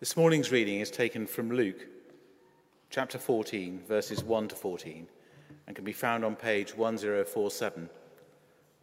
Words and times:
This 0.00 0.16
morning's 0.16 0.52
reading 0.52 0.78
is 0.78 0.92
taken 0.92 1.26
from 1.26 1.50
Luke 1.50 1.84
chapter 2.88 3.18
14, 3.18 3.82
verses 3.88 4.22
1 4.22 4.46
to 4.46 4.54
14, 4.54 5.08
and 5.66 5.74
can 5.74 5.84
be 5.84 5.92
found 5.92 6.24
on 6.24 6.36
page 6.36 6.76
1047 6.76 7.90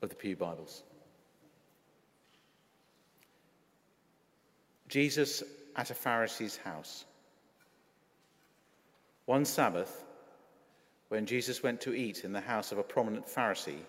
of 0.01 0.09
the 0.09 0.15
Pew 0.15 0.35
Bibles. 0.35 0.83
Jesus 4.89 5.41
at 5.77 5.89
a 5.89 5.93
Pharisee's 5.93 6.57
house. 6.57 7.05
One 9.25 9.45
Sabbath, 9.45 10.03
when 11.07 11.25
Jesus 11.25 11.63
went 11.63 11.79
to 11.79 11.95
eat 11.95 12.25
in 12.25 12.33
the 12.33 12.41
house 12.41 12.73
of 12.73 12.77
a 12.77 12.83
prominent 12.83 13.25
Pharisee, 13.25 13.85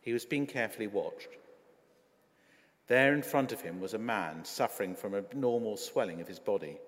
he 0.00 0.12
was 0.12 0.24
being 0.24 0.48
carefully 0.48 0.88
watched. 0.88 1.28
There 2.88 3.14
in 3.14 3.22
front 3.22 3.52
of 3.52 3.60
him 3.60 3.80
was 3.80 3.94
a 3.94 3.98
man 3.98 4.44
suffering 4.44 4.94
from 4.94 5.14
abnormal 5.14 5.76
swelling 5.76 6.20
of 6.20 6.28
his 6.28 6.38
body. 6.38 6.78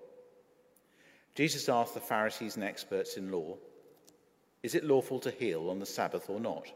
Jesus 1.35 1.69
asked 1.69 1.93
the 1.93 1.99
Pharisees 1.99 2.55
and 2.55 2.63
experts 2.63 3.17
in 3.17 3.31
law, 3.31 3.57
Is 4.63 4.75
it 4.75 4.85
lawful 4.85 5.19
to 5.21 5.31
heal 5.31 5.69
on 5.69 5.79
the 5.79 5.85
Sabbath 5.85 6.29
or 6.29 6.39
not? 6.39 6.71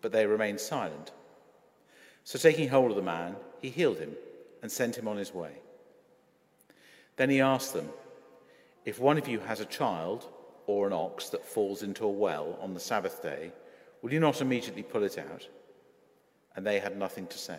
But 0.00 0.12
they 0.12 0.26
remained 0.26 0.60
silent. 0.60 1.12
So, 2.24 2.38
taking 2.38 2.68
hold 2.68 2.90
of 2.90 2.96
the 2.96 3.02
man, 3.02 3.36
he 3.60 3.70
healed 3.70 3.98
him 3.98 4.16
and 4.62 4.72
sent 4.72 4.96
him 4.96 5.06
on 5.06 5.16
his 5.16 5.32
way. 5.32 5.52
Then 7.16 7.30
he 7.30 7.40
asked 7.40 7.72
them, 7.72 7.88
If 8.84 8.98
one 8.98 9.18
of 9.18 9.28
you 9.28 9.40
has 9.40 9.60
a 9.60 9.66
child 9.66 10.26
or 10.66 10.86
an 10.86 10.92
ox 10.92 11.28
that 11.30 11.46
falls 11.46 11.82
into 11.82 12.04
a 12.04 12.10
well 12.10 12.58
on 12.60 12.74
the 12.74 12.80
Sabbath 12.80 13.22
day, 13.22 13.52
will 14.02 14.12
you 14.12 14.20
not 14.20 14.40
immediately 14.40 14.82
pull 14.82 15.02
it 15.02 15.18
out? 15.18 15.46
And 16.56 16.66
they 16.66 16.80
had 16.80 16.96
nothing 16.96 17.26
to 17.28 17.38
say. 17.38 17.58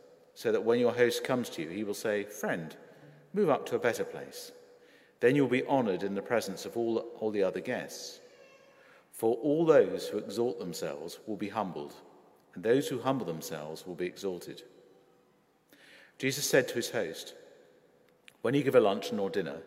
so 0.35 0.51
that 0.51 0.63
when 0.63 0.79
your 0.79 0.93
host 0.93 1.23
comes 1.23 1.49
to 1.51 1.61
you, 1.61 1.69
he 1.69 1.83
will 1.83 1.93
say, 1.93 2.23
Friend, 2.23 2.75
move 3.33 3.49
up 3.49 3.65
to 3.67 3.75
a 3.75 3.79
better 3.79 4.03
place. 4.03 4.51
Then 5.19 5.35
you'll 5.35 5.47
be 5.47 5.65
honored 5.65 6.03
in 6.03 6.15
the 6.15 6.21
presence 6.21 6.65
of 6.65 6.75
all, 6.75 6.97
all 7.19 7.31
the 7.31 7.43
other 7.43 7.59
guests. 7.59 8.19
For 9.11 9.35
all 9.35 9.65
those 9.65 10.07
who 10.07 10.17
exalt 10.17 10.59
themselves 10.59 11.19
will 11.27 11.37
be 11.37 11.49
humbled, 11.49 11.93
and 12.55 12.63
those 12.63 12.87
who 12.87 12.99
humble 12.99 13.25
themselves 13.25 13.85
will 13.85 13.95
be 13.95 14.07
exalted. 14.07 14.63
Jesus 16.17 16.49
said 16.49 16.67
to 16.67 16.75
his 16.75 16.89
host, 16.89 17.35
When 18.41 18.53
you 18.53 18.63
give 18.63 18.75
a 18.75 18.79
luncheon 18.79 19.19
or 19.19 19.29
dinner, 19.29 19.57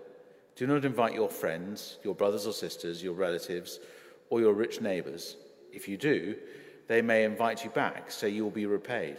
do 0.56 0.66
not 0.66 0.84
invite 0.84 1.14
your 1.14 1.28
friends, 1.28 1.98
your 2.04 2.14
brothers 2.14 2.46
or 2.46 2.52
sisters, 2.52 3.02
your 3.02 3.14
relatives, 3.14 3.80
or 4.30 4.40
your 4.40 4.52
rich 4.52 4.80
neighbors. 4.80 5.36
If 5.72 5.88
you 5.88 5.96
do, 5.96 6.36
they 6.86 7.02
may 7.02 7.24
invite 7.24 7.64
you 7.64 7.70
back, 7.70 8.10
so 8.10 8.26
you 8.26 8.44
will 8.44 8.50
be 8.50 8.66
repaid. 8.66 9.16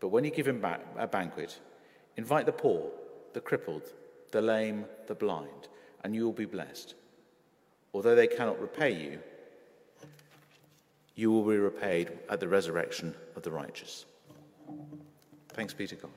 But 0.00 0.08
when 0.08 0.24
you 0.24 0.30
give 0.30 0.46
him 0.46 0.60
back 0.60 0.80
a 0.96 1.06
banquet, 1.06 1.58
invite 2.16 2.46
the 2.46 2.52
poor, 2.52 2.90
the 3.32 3.40
crippled, 3.40 3.92
the 4.30 4.40
lame, 4.40 4.84
the 5.06 5.14
blind, 5.14 5.68
and 6.04 6.14
you 6.14 6.24
will 6.24 6.32
be 6.32 6.44
blessed. 6.44 6.94
Although 7.92 8.14
they 8.14 8.26
cannot 8.26 8.60
repay 8.60 8.92
you, 8.92 9.18
you 11.14 11.32
will 11.32 11.42
be 11.42 11.56
repaid 11.56 12.12
at 12.30 12.38
the 12.38 12.46
resurrection 12.46 13.14
of 13.34 13.42
the 13.42 13.50
righteous. 13.50 14.04
Thanks 15.48 15.74
be 15.74 15.86
to 15.88 15.96
God. 15.96 16.10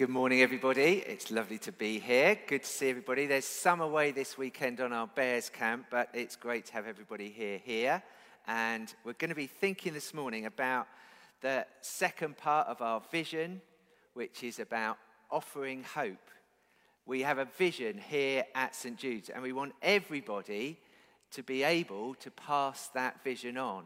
Good 0.00 0.08
morning, 0.08 0.40
everybody. 0.40 1.04
It's 1.06 1.30
lovely 1.30 1.58
to 1.58 1.72
be 1.72 1.98
here. 1.98 2.34
Good 2.46 2.62
to 2.62 2.66
see 2.66 2.88
everybody. 2.88 3.26
There's 3.26 3.44
some 3.44 3.82
away 3.82 4.12
this 4.12 4.38
weekend 4.38 4.80
on 4.80 4.94
our 4.94 5.06
Bears 5.06 5.50
camp, 5.50 5.88
but 5.90 6.08
it's 6.14 6.36
great 6.36 6.64
to 6.64 6.72
have 6.72 6.86
everybody 6.86 7.28
here. 7.28 7.60
Here, 7.62 8.02
and 8.46 8.94
we're 9.04 9.12
going 9.12 9.28
to 9.28 9.34
be 9.34 9.46
thinking 9.46 9.92
this 9.92 10.14
morning 10.14 10.46
about 10.46 10.86
the 11.42 11.66
second 11.82 12.38
part 12.38 12.66
of 12.68 12.80
our 12.80 13.02
vision, 13.12 13.60
which 14.14 14.42
is 14.42 14.58
about 14.58 14.96
offering 15.30 15.84
hope. 15.84 16.30
We 17.04 17.20
have 17.20 17.36
a 17.36 17.44
vision 17.44 17.98
here 17.98 18.46
at 18.54 18.74
St 18.74 18.96
Jude's, 18.96 19.28
and 19.28 19.42
we 19.42 19.52
want 19.52 19.74
everybody 19.82 20.78
to 21.32 21.42
be 21.42 21.62
able 21.62 22.14
to 22.14 22.30
pass 22.30 22.88
that 22.94 23.22
vision 23.22 23.58
on. 23.58 23.84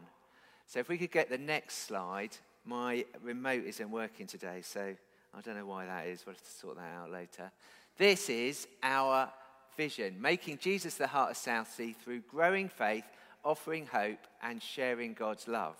So, 0.65 0.79
if 0.79 0.87
we 0.87 0.97
could 0.97 1.11
get 1.11 1.29
the 1.29 1.37
next 1.37 1.79
slide, 1.79 2.37
my 2.63 3.03
remote 3.21 3.65
isn't 3.65 3.91
working 3.91 4.27
today, 4.27 4.61
so. 4.61 4.95
I 5.37 5.41
don't 5.41 5.57
know 5.57 5.65
why 5.65 5.85
that 5.85 6.07
is. 6.07 6.25
We'll 6.25 6.35
have 6.35 6.43
to 6.43 6.49
sort 6.49 6.77
that 6.77 6.93
out 6.95 7.11
later. 7.11 7.51
This 7.97 8.29
is 8.29 8.67
our 8.81 9.29
vision 9.75 10.15
making 10.21 10.59
Jesus 10.59 10.95
the 10.95 11.07
heart 11.07 11.31
of 11.31 11.37
Southsea 11.37 11.93
through 11.93 12.21
growing 12.21 12.69
faith, 12.69 13.03
offering 13.43 13.85
hope, 13.85 14.27
and 14.41 14.61
sharing 14.61 15.13
God's 15.13 15.47
love. 15.47 15.75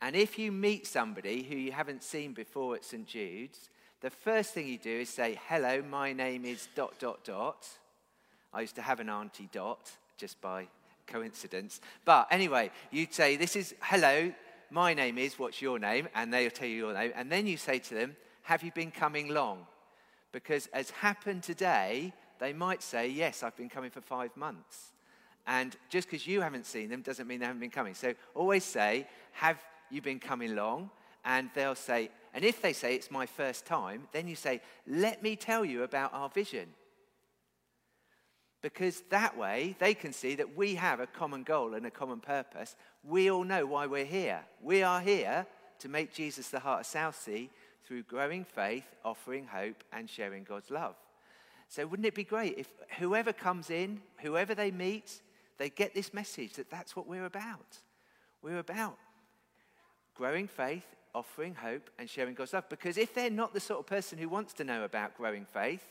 And 0.00 0.14
if 0.14 0.38
you 0.38 0.52
meet 0.52 0.86
somebody 0.86 1.42
who 1.42 1.56
you 1.56 1.72
haven't 1.72 2.04
seen 2.04 2.32
before 2.32 2.76
at 2.76 2.84
St. 2.84 3.06
Jude's, 3.06 3.70
the 4.00 4.10
first 4.10 4.54
thing 4.54 4.68
you 4.68 4.78
do 4.78 5.00
is 5.00 5.08
say, 5.08 5.38
Hello, 5.48 5.82
my 5.82 6.12
name 6.12 6.44
is 6.44 6.68
dot, 6.74 6.98
dot, 6.98 7.24
dot. 7.24 7.68
I 8.52 8.62
used 8.62 8.76
to 8.76 8.82
have 8.82 9.00
an 9.00 9.10
auntie 9.10 9.48
dot 9.52 9.90
just 10.16 10.40
by 10.40 10.68
coincidence. 11.06 11.80
But 12.04 12.28
anyway, 12.30 12.70
you'd 12.90 13.12
say, 13.12 13.36
This 13.36 13.56
is, 13.56 13.74
hello, 13.82 14.32
my 14.70 14.94
name 14.94 15.18
is, 15.18 15.38
what's 15.38 15.60
your 15.60 15.78
name? 15.78 16.08
And 16.14 16.32
they'll 16.32 16.50
tell 16.50 16.68
you 16.68 16.76
your 16.76 16.94
name. 16.94 17.12
And 17.16 17.30
then 17.30 17.46
you 17.46 17.56
say 17.56 17.80
to 17.80 17.94
them, 17.94 18.16
have 18.50 18.64
you 18.64 18.72
been 18.72 18.90
coming 18.90 19.28
long? 19.28 19.64
Because 20.32 20.66
as 20.72 20.90
happened 20.90 21.44
today, 21.44 22.12
they 22.40 22.52
might 22.52 22.82
say, 22.82 23.08
Yes, 23.08 23.44
I've 23.44 23.56
been 23.56 23.68
coming 23.68 23.92
for 23.92 24.00
five 24.00 24.36
months. 24.36 24.90
And 25.46 25.76
just 25.88 26.08
because 26.10 26.26
you 26.26 26.40
haven't 26.40 26.66
seen 26.66 26.90
them 26.90 27.00
doesn't 27.00 27.28
mean 27.28 27.38
they 27.38 27.46
haven't 27.46 27.60
been 27.60 27.70
coming. 27.70 27.94
So 27.94 28.12
always 28.34 28.64
say, 28.64 29.06
Have 29.34 29.62
you 29.88 30.02
been 30.02 30.18
coming 30.18 30.56
long? 30.56 30.90
And 31.24 31.48
they'll 31.54 31.76
say, 31.76 32.10
and 32.34 32.44
if 32.44 32.60
they 32.60 32.72
say 32.72 32.96
it's 32.96 33.08
my 33.08 33.24
first 33.24 33.66
time, 33.66 34.08
then 34.10 34.26
you 34.26 34.34
say, 34.34 34.60
Let 34.84 35.22
me 35.22 35.36
tell 35.36 35.64
you 35.64 35.84
about 35.84 36.12
our 36.12 36.28
vision. 36.28 36.70
Because 38.62 39.04
that 39.10 39.38
way 39.38 39.76
they 39.78 39.94
can 39.94 40.12
see 40.12 40.34
that 40.34 40.56
we 40.56 40.74
have 40.74 40.98
a 40.98 41.06
common 41.06 41.44
goal 41.44 41.74
and 41.74 41.86
a 41.86 41.90
common 41.92 42.18
purpose. 42.18 42.74
We 43.04 43.30
all 43.30 43.44
know 43.44 43.64
why 43.64 43.86
we're 43.86 44.04
here. 44.04 44.40
We 44.60 44.82
are 44.82 45.00
here 45.00 45.46
to 45.78 45.88
make 45.88 46.12
Jesus 46.12 46.48
the 46.48 46.58
heart 46.58 46.80
of 46.80 46.86
Southsea 46.86 47.48
through 47.90 48.04
growing 48.04 48.44
faith, 48.44 48.84
offering 49.04 49.44
hope, 49.44 49.82
and 49.92 50.08
sharing 50.08 50.44
God's 50.44 50.70
love. 50.70 50.94
So, 51.68 51.84
wouldn't 51.88 52.06
it 52.06 52.14
be 52.14 52.22
great 52.22 52.56
if 52.56 52.68
whoever 53.00 53.32
comes 53.32 53.68
in, 53.68 54.00
whoever 54.18 54.54
they 54.54 54.70
meet, 54.70 55.20
they 55.58 55.70
get 55.70 55.92
this 55.92 56.14
message 56.14 56.52
that 56.52 56.70
that's 56.70 56.94
what 56.94 57.08
we're 57.08 57.24
about? 57.24 57.78
We're 58.42 58.60
about 58.60 58.96
growing 60.14 60.46
faith, 60.46 60.84
offering 61.16 61.56
hope, 61.56 61.90
and 61.98 62.08
sharing 62.08 62.34
God's 62.34 62.52
love. 62.52 62.68
Because 62.68 62.96
if 62.96 63.12
they're 63.12 63.28
not 63.28 63.54
the 63.54 63.58
sort 63.58 63.80
of 63.80 63.86
person 63.86 64.18
who 64.18 64.28
wants 64.28 64.52
to 64.54 64.64
know 64.64 64.84
about 64.84 65.16
growing 65.16 65.44
faith, 65.44 65.82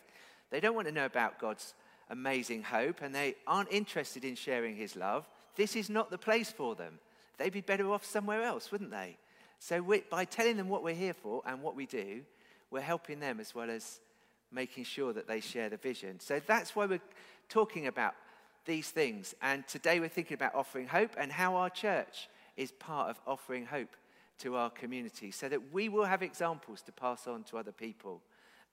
they 0.52 0.62
don't 0.62 0.76
want 0.76 0.88
to 0.88 0.94
know 0.94 1.06
about 1.06 1.38
God's 1.38 1.74
amazing 2.10 2.64
hope, 2.64 3.02
and 3.02 3.14
they 3.14 3.36
aren't 3.46 3.74
interested 3.74 4.24
in 4.24 4.36
sharing 4.36 4.78
His 4.78 4.96
love, 4.96 5.28
this 5.58 5.76
is 5.76 5.90
not 5.90 6.12
the 6.12 6.18
place 6.18 6.50
for 6.50 6.76
them. 6.76 7.00
They'd 7.38 7.52
be 7.52 7.60
better 7.60 7.92
off 7.92 8.06
somewhere 8.06 8.44
else, 8.44 8.72
wouldn't 8.72 8.92
they? 8.92 9.18
So 9.60 9.82
we, 9.82 10.04
by 10.10 10.26
telling 10.26 10.58
them 10.58 10.70
what 10.70 10.84
we're 10.84 10.96
here 10.96 11.14
for 11.14 11.42
and 11.46 11.62
what 11.62 11.76
we 11.76 11.86
do, 11.86 12.22
we're 12.72 12.82
helping 12.82 13.20
them 13.20 13.40
as 13.40 13.54
well 13.54 13.70
as 13.70 14.00
making 14.52 14.86
sure 14.86 15.14
that 15.14 15.28
they 15.28 15.42
share 15.42 15.70
the 15.70 15.78
vision. 15.78 16.20
So 16.20 16.42
that's 16.46 16.76
why 16.76 16.86
we're 16.86 17.02
talking 17.50 17.88
about 17.88 18.16
these 18.66 18.90
things. 18.90 19.36
And 19.42 19.68
today 19.68 20.00
we're 20.00 20.10
thinking 20.10 20.36
about 20.36 20.56
offering 20.56 20.88
hope 20.88 21.12
and 21.18 21.32
how 21.32 21.56
our 21.56 21.70
church 21.70 22.30
is 22.58 22.72
part 22.72 23.10
of 23.10 23.20
offering 23.28 23.66
hope 23.66 23.96
to 24.40 24.56
our 24.56 24.70
community 24.70 25.32
so 25.32 25.50
that 25.50 25.74
we 25.74 25.90
will 25.90 26.06
have 26.06 26.24
examples 26.24 26.82
to 26.84 26.92
pass 26.92 27.28
on 27.28 27.44
to 27.44 27.58
other 27.58 27.72
people 27.72 28.22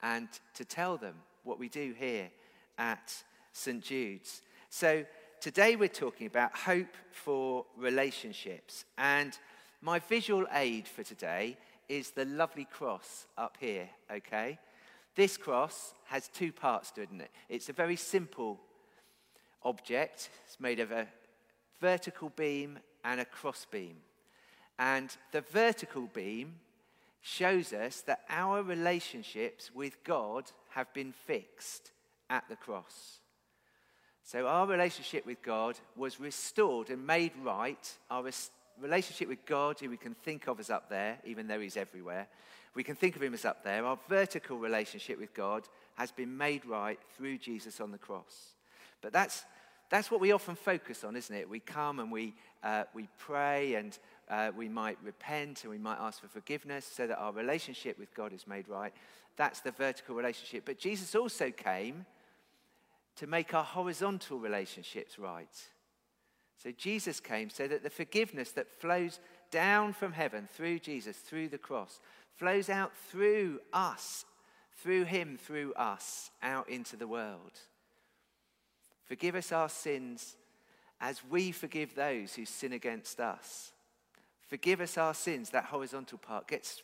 and 0.03 0.29
to 0.55 0.65
tell 0.65 0.97
them 0.97 1.15
what 1.45 1.59
we 1.59 1.69
do 1.69 1.95
here 1.99 2.31
at 2.79 3.13
St. 3.53 3.83
Jude's. 3.83 4.43
So 4.71 5.05
today 5.41 5.77
we're 5.77 5.89
talking 5.89 6.27
about 6.27 6.57
hope 6.57 6.95
for 7.11 7.65
relationships. 7.77 8.85
And 8.99 9.37
my 9.81 9.99
visual 9.99 10.47
aid 10.53 10.89
for 10.89 11.03
today 11.03 11.57
is 11.89 12.11
the 12.11 12.25
lovely 12.25 12.65
cross 12.65 13.27
up 13.37 13.57
here, 13.61 13.89
okay? 14.11 14.59
This 15.15 15.37
cross 15.37 15.95
has 16.07 16.29
two 16.29 16.53
parts 16.53 16.91
to 16.93 17.03
it, 17.03 17.09
it? 17.13 17.31
It's 17.49 17.69
a 17.69 17.73
very 17.73 17.97
simple 17.97 18.61
object. 19.63 20.31
It's 20.47 20.61
made 20.61 20.81
of 20.81 20.93
a 20.93 21.07
vertical 21.81 22.31
beam 22.31 22.79
and 23.05 23.21
a 23.21 23.25
cross 23.25 23.67
beam. 23.71 23.97
And 24.79 25.15
the 25.33 25.41
vertical 25.41 26.09
beam 26.13 26.57
shows 27.23 27.73
us 27.73 28.03
that 28.03 28.21
our 28.29 28.63
relationships 28.63 29.71
with 29.75 30.03
God 30.05 30.51
have 30.71 30.93
been 30.93 31.13
fixed 31.13 31.93
at 32.29 32.45
the 32.49 32.57
cross. 32.57 33.21
So 34.23 34.47
our 34.47 34.67
relationship 34.67 35.25
with 35.25 35.43
God 35.43 35.79
was 35.97 36.21
restored 36.21 36.91
and 36.91 37.07
made 37.07 37.33
right. 37.43 37.97
Our 38.11 38.31
relationship 38.81 39.29
with 39.29 39.45
God, 39.47 39.79
who 39.79 39.91
we 39.91 39.97
can 39.97 40.15
think 40.15 40.47
of 40.49 40.61
as 40.61 40.71
up 40.71 40.89
there, 40.89 41.19
even 41.25 41.47
though 41.47 41.61
He's 41.61 41.77
everywhere, 41.77 42.27
we 42.75 42.83
can 42.83 42.95
think 42.95 43.17
of 43.17 43.23
Him 43.23 43.35
as 43.35 43.45
up 43.45 43.65
there. 43.65 43.85
Our 43.85 43.99
vertical 44.09 44.59
relationship 44.59 45.19
with 45.19 45.35
God 45.35 45.63
has 45.95 46.13
been 46.13 46.37
made 46.37 46.65
right 46.67 46.99
through 47.17 47.39
Jesus 47.39 47.81
on 47.81 47.91
the 47.91 47.99
cross. 47.99 48.55
But 49.01 49.13
that's, 49.13 49.45
that's 49.89 50.11
what 50.11 50.21
we 50.21 50.33
often 50.33 50.57
focus 50.57 51.05
on, 51.05 51.17
isn't 51.17 51.35
it? 51.35 51.49
We 51.49 51.61
come 51.61 52.01
and 52.01 52.13
we, 52.13 52.35
uh, 52.63 52.85
we 52.95 53.09
pray 53.19 53.75
and 53.75 53.99
uh, 54.29 54.51
we 54.57 54.69
might 54.69 54.99
repent 55.03 55.63
and 55.63 55.71
we 55.71 55.79
might 55.79 55.99
ask 55.99 56.21
for 56.21 56.29
forgiveness 56.29 56.85
so 56.85 57.07
that 57.07 57.19
our 57.19 57.33
relationship 57.33 57.99
with 57.99 58.15
God 58.15 58.33
is 58.33 58.47
made 58.47 58.69
right. 58.69 58.93
That's 59.37 59.61
the 59.61 59.71
vertical 59.71 60.15
relationship. 60.15 60.65
But 60.67 60.79
Jesus 60.79 61.15
also 61.15 61.51
came 61.51 62.05
to 63.17 63.27
make 63.27 63.55
our 63.55 63.65
horizontal 63.65 64.39
relationships 64.39 65.19
right. 65.19 65.49
So 66.63 66.73
Jesus 66.73 67.21
came 67.21 67.51
so 67.51 67.69
that 67.69 67.83
the 67.83 67.91
forgiveness 67.91 68.53
that 68.53 68.71
flows 68.71 69.21
down 69.51 69.93
from 69.93 70.13
heaven 70.13 70.49
through 70.53 70.79
Jesus, 70.81 71.17
through 71.17 71.49
the 71.49 71.59
cross, 71.59 72.01
flows 72.37 72.69
out 72.69 72.93
through 73.11 73.61
us, 73.73 74.25
through 74.83 75.05
him, 75.05 75.39
through 75.39 75.73
us, 75.75 76.31
out 76.43 76.69
into 76.69 76.97
the 76.97 77.09
world. 77.09 77.53
Forgive 79.05 79.35
us 79.35 79.53
our 79.53 79.69
sins 79.69 80.37
as 81.01 81.23
we 81.29 81.53
forgive 81.53 81.95
those 81.95 82.35
who 82.35 82.45
sin 82.45 82.73
against 82.73 83.21
us. 83.21 83.73
Forgive 84.49 84.81
us 84.81 84.97
our 84.97 85.15
sins, 85.15 85.51
that 85.51 85.65
horizontal 85.67 86.19
part 86.19 86.49
gets 86.49 86.83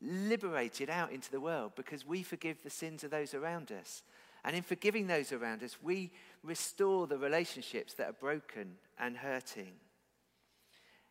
liberated 0.00 0.88
out 0.88 1.10
into 1.10 1.30
the 1.30 1.40
world 1.40 1.72
because 1.74 2.06
we 2.06 2.22
forgive 2.22 2.62
the 2.62 2.70
sins 2.70 3.02
of 3.02 3.10
those 3.10 3.34
around 3.34 3.72
us. 3.72 4.02
And 4.44 4.54
in 4.54 4.62
forgiving 4.62 5.06
those 5.06 5.32
around 5.32 5.62
us, 5.62 5.76
we 5.82 6.12
restore 6.42 7.06
the 7.06 7.18
relationships 7.18 7.94
that 7.94 8.08
are 8.08 8.12
broken 8.12 8.76
and 8.98 9.16
hurting. 9.16 9.72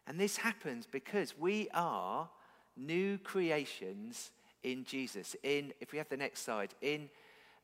And 0.07 0.19
this 0.19 0.37
happens 0.37 0.87
because 0.89 1.37
we 1.37 1.67
are 1.73 2.29
new 2.75 3.17
creations 3.17 4.31
in 4.63 4.83
Jesus. 4.85 5.35
In, 5.43 5.73
if 5.81 5.91
we 5.91 5.97
have 5.97 6.09
the 6.09 6.17
next 6.17 6.43
slide, 6.43 6.73
in 6.81 7.09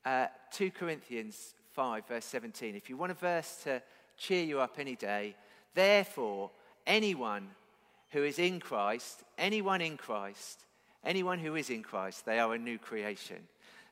uh, 0.06 0.27
2 0.51 0.71
Corinthians 0.71 1.56
5, 1.74 2.07
verse 2.07 2.25
17. 2.25 2.75
If 2.75 2.89
you 2.89 2.98
want 2.98 3.12
a 3.12 3.15
verse 3.15 3.62
to 3.63 3.81
cheer 4.18 4.44
you 4.44 4.60
up 4.60 4.75
any 4.77 4.95
day, 4.95 5.36
therefore, 5.74 6.51
anyone 6.86 7.50
who 8.12 8.24
is 8.24 8.38
in 8.38 8.60
Christ, 8.60 9.24
anyone 9.38 9.81
in 9.81 9.98
Christ, 9.98 10.65
anyone 11.04 11.39
who 11.39 11.56
is 11.56 11.69
in 11.69 11.81
Christ, 11.81 12.25
they 12.25 12.39
are 12.39 12.54
a 12.54 12.60
new 12.60 12.77
creation. 12.77 13.38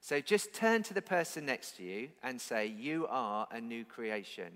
So 0.04 0.20
just 0.20 0.52
turn 0.52 0.82
to 0.84 0.96
the 0.96 1.02
person 1.02 1.46
next 1.46 1.78
to 1.78 1.84
you 1.84 2.10
and 2.24 2.42
say, 2.42 2.66
You 2.66 3.06
are 3.08 3.48
a 3.52 3.62
new 3.62 3.86
creation. 3.86 4.52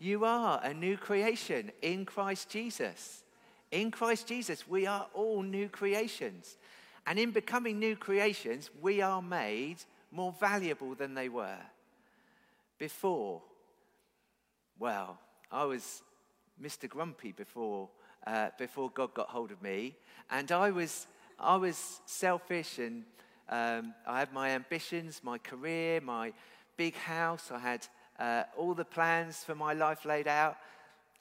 You 0.00 0.24
are 0.24 0.60
a 0.64 0.74
new 0.74 0.96
creation 0.96 1.70
in 1.82 2.04
Christ 2.04 2.48
Jesus. 2.48 3.22
In 3.70 3.92
Christ 3.92 4.26
Jesus, 4.26 4.66
we 4.66 4.86
are 4.86 5.06
all 5.14 5.42
new 5.42 5.68
creations. 5.68 6.56
And 7.06 7.18
in 7.18 7.30
becoming 7.30 7.78
new 7.78 7.94
creations, 7.94 8.70
we 8.80 9.02
are 9.02 9.22
made 9.22 9.76
more 10.10 10.34
valuable 10.40 10.96
than 10.96 11.14
they 11.14 11.28
were 11.28 11.60
before. 12.78 13.42
Well, 14.78 15.18
I 15.52 15.64
was 15.64 16.02
Mr. 16.62 16.88
Grumpy 16.88 17.32
before, 17.32 17.88
uh, 18.26 18.48
before 18.58 18.90
God 18.90 19.14
got 19.14 19.28
hold 19.28 19.50
of 19.50 19.62
me. 19.62 19.96
And 20.30 20.50
I 20.52 20.70
was, 20.70 21.06
I 21.38 21.56
was 21.56 22.00
selfish 22.06 22.78
and 22.78 23.04
um, 23.48 23.94
I 24.06 24.20
had 24.20 24.32
my 24.32 24.50
ambitions, 24.50 25.20
my 25.24 25.38
career, 25.38 26.00
my 26.00 26.32
big 26.76 26.94
house. 26.94 27.50
I 27.52 27.58
had 27.58 27.86
uh, 28.18 28.44
all 28.56 28.74
the 28.74 28.84
plans 28.84 29.42
for 29.42 29.54
my 29.54 29.72
life 29.72 30.04
laid 30.04 30.28
out. 30.28 30.56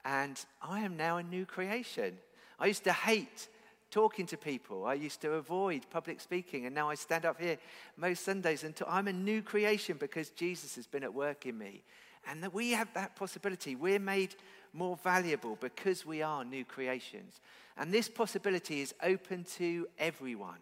And 0.05 0.39
I 0.61 0.81
am 0.81 0.95
now 0.95 1.17
a 1.17 1.23
new 1.23 1.45
creation. 1.45 2.17
I 2.59 2.67
used 2.67 2.83
to 2.83 2.93
hate 2.93 3.47
talking 3.91 4.25
to 4.27 4.37
people. 4.37 4.85
I 4.85 4.93
used 4.93 5.21
to 5.21 5.33
avoid 5.33 5.89
public 5.89 6.21
speaking, 6.21 6.65
and 6.65 6.75
now 6.75 6.89
I 6.89 6.95
stand 6.95 7.25
up 7.25 7.39
here 7.41 7.57
most 7.97 8.23
Sundays 8.23 8.63
and. 8.63 8.79
I'm 8.87 9.07
a 9.07 9.13
new 9.13 9.41
creation 9.41 9.97
because 9.99 10.29
Jesus 10.29 10.75
has 10.75 10.87
been 10.87 11.03
at 11.03 11.13
work 11.13 11.45
in 11.45 11.57
me. 11.57 11.83
And 12.27 12.43
that 12.43 12.53
we 12.53 12.71
have 12.71 12.93
that 12.93 13.15
possibility. 13.15 13.75
We're 13.75 13.99
made 13.99 14.35
more 14.73 14.97
valuable 14.97 15.57
because 15.59 16.05
we 16.05 16.21
are 16.21 16.43
new 16.45 16.65
creations. 16.65 17.39
And 17.77 17.93
this 17.93 18.09
possibility 18.09 18.81
is 18.81 18.93
open 19.01 19.45
to 19.57 19.87
everyone. 19.97 20.59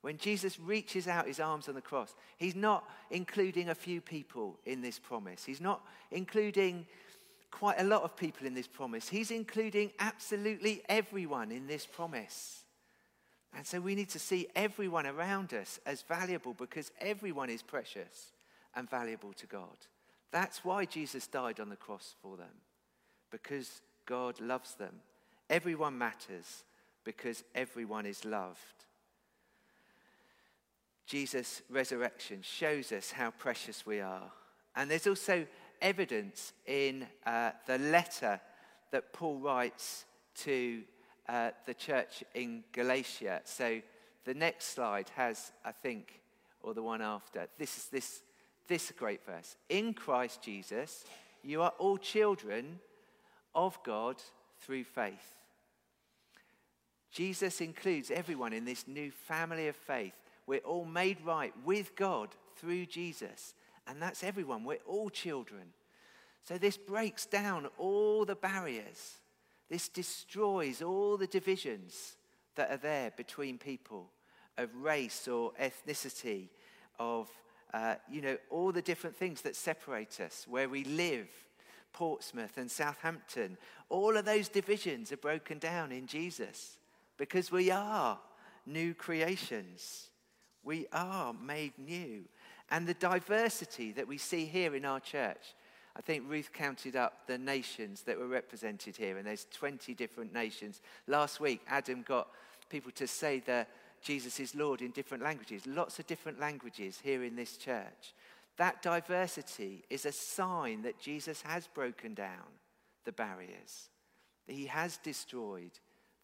When 0.00 0.16
Jesus 0.16 0.58
reaches 0.60 1.08
out 1.08 1.26
his 1.26 1.40
arms 1.40 1.68
on 1.68 1.74
the 1.74 1.80
cross, 1.80 2.14
he's 2.36 2.54
not 2.54 2.88
including 3.10 3.68
a 3.68 3.74
few 3.74 4.00
people 4.00 4.58
in 4.64 4.80
this 4.80 4.98
promise. 4.98 5.44
He's 5.44 5.60
not 5.60 5.84
including 6.10 6.86
quite 7.50 7.80
a 7.80 7.84
lot 7.84 8.02
of 8.02 8.16
people 8.16 8.46
in 8.46 8.54
this 8.54 8.68
promise. 8.68 9.08
He's 9.08 9.30
including 9.30 9.90
absolutely 9.98 10.82
everyone 10.88 11.50
in 11.50 11.66
this 11.66 11.84
promise. 11.84 12.64
And 13.56 13.66
so 13.66 13.80
we 13.80 13.94
need 13.94 14.10
to 14.10 14.18
see 14.18 14.46
everyone 14.54 15.06
around 15.06 15.52
us 15.54 15.80
as 15.86 16.02
valuable 16.02 16.54
because 16.54 16.92
everyone 17.00 17.50
is 17.50 17.62
precious 17.62 18.32
and 18.74 18.88
valuable 18.88 19.32
to 19.34 19.46
God. 19.46 19.76
That's 20.30 20.64
why 20.64 20.84
Jesus 20.84 21.26
died 21.26 21.60
on 21.60 21.68
the 21.68 21.76
cross 21.76 22.14
for 22.22 22.36
them 22.36 22.62
because 23.30 23.82
God 24.06 24.40
loves 24.40 24.74
them. 24.74 24.94
Everyone 25.48 25.96
matters 25.96 26.64
because 27.04 27.44
everyone 27.54 28.06
is 28.06 28.24
loved. 28.24 28.84
Jesus' 31.06 31.62
resurrection 31.70 32.40
shows 32.42 32.92
us 32.92 33.10
how 33.10 33.30
precious 33.30 33.86
we 33.86 34.00
are. 34.00 34.30
And 34.76 34.90
there's 34.90 35.06
also 35.06 35.46
evidence 35.80 36.52
in 36.66 37.06
uh, 37.24 37.52
the 37.66 37.78
letter 37.78 38.40
that 38.90 39.12
Paul 39.12 39.38
writes 39.38 40.04
to 40.42 40.82
uh, 41.28 41.50
the 41.66 41.74
church 41.74 42.22
in 42.34 42.62
Galatia. 42.72 43.40
So 43.44 43.80
the 44.24 44.34
next 44.34 44.74
slide 44.74 45.10
has, 45.16 45.52
I 45.64 45.72
think, 45.72 46.20
or 46.62 46.74
the 46.74 46.82
one 46.82 47.00
after, 47.00 47.48
this 47.58 47.78
is 47.78 47.86
this, 47.86 48.22
this 48.68 48.90
a 48.90 48.94
great 48.94 49.24
verse. 49.24 49.56
In 49.68 49.94
Christ 49.94 50.42
Jesus, 50.42 51.04
you 51.42 51.62
are 51.62 51.72
all 51.78 51.98
children 51.98 52.78
of 53.54 53.78
God 53.82 54.16
through 54.60 54.84
faith. 54.84 55.34
Jesus 57.10 57.60
includes 57.60 58.10
everyone 58.10 58.52
in 58.52 58.64
this 58.64 58.86
new 58.86 59.10
family 59.10 59.68
of 59.68 59.76
faith. 59.76 60.12
We're 60.46 60.58
all 60.60 60.84
made 60.84 61.18
right 61.24 61.52
with 61.64 61.96
God 61.96 62.28
through 62.56 62.86
Jesus. 62.86 63.54
And 63.86 64.00
that's 64.00 64.22
everyone. 64.22 64.64
We're 64.64 64.78
all 64.86 65.10
children. 65.10 65.72
So 66.44 66.58
this 66.58 66.76
breaks 66.76 67.26
down 67.26 67.68
all 67.78 68.24
the 68.24 68.34
barriers. 68.34 69.16
This 69.68 69.88
destroys 69.88 70.82
all 70.82 71.16
the 71.16 71.26
divisions 71.26 72.16
that 72.56 72.70
are 72.70 72.78
there 72.78 73.12
between 73.16 73.58
people 73.58 74.10
of 74.56 74.74
race 74.74 75.28
or 75.28 75.52
ethnicity, 75.60 76.48
of, 76.98 77.28
uh, 77.74 77.96
you 78.10 78.22
know, 78.22 78.36
all 78.50 78.72
the 78.72 78.82
different 78.82 79.16
things 79.16 79.42
that 79.42 79.56
separate 79.56 80.20
us, 80.20 80.46
where 80.48 80.68
we 80.68 80.84
live, 80.84 81.28
Portsmouth 81.92 82.56
and 82.56 82.70
Southampton. 82.70 83.56
All 83.88 84.16
of 84.16 84.24
those 84.24 84.48
divisions 84.48 85.12
are 85.12 85.16
broken 85.16 85.58
down 85.58 85.92
in 85.92 86.06
Jesus 86.06 86.78
because 87.16 87.50
we 87.50 87.70
are 87.70 88.18
new 88.66 88.94
creations. 88.94 90.08
We 90.62 90.86
are 90.92 91.32
made 91.32 91.72
new. 91.78 92.24
And 92.70 92.86
the 92.86 92.94
diversity 92.94 93.92
that 93.92 94.06
we 94.06 94.18
see 94.18 94.44
here 94.44 94.74
in 94.74 94.84
our 94.84 95.00
church, 95.00 95.54
I 95.96 96.00
think 96.02 96.24
Ruth 96.28 96.52
counted 96.52 96.94
up 96.94 97.26
the 97.26 97.38
nations 97.38 98.02
that 98.02 98.18
were 98.18 98.28
represented 98.28 98.96
here, 98.96 99.16
and 99.16 99.26
there's 99.26 99.46
20 99.52 99.94
different 99.94 100.32
nations. 100.32 100.80
Last 101.06 101.40
week, 101.40 101.62
Adam 101.66 102.02
got 102.02 102.28
people 102.68 102.92
to 102.92 103.06
say 103.06 103.40
that 103.46 103.68
Jesus 104.02 104.40
is 104.40 104.54
Lord 104.54 104.82
in 104.82 104.90
different 104.90 105.22
languages, 105.22 105.66
lots 105.66 105.98
of 105.98 106.06
different 106.06 106.40
languages 106.40 107.00
here 107.02 107.24
in 107.24 107.36
this 107.36 107.56
church. 107.56 108.14
That 108.56 108.82
diversity 108.82 109.84
is 109.88 110.04
a 110.04 110.12
sign 110.12 110.82
that 110.82 111.00
Jesus 111.00 111.42
has 111.42 111.68
broken 111.68 112.14
down 112.14 112.46
the 113.04 113.12
barriers, 113.12 113.88
he 114.46 114.66
has 114.66 114.98
destroyed 114.98 115.72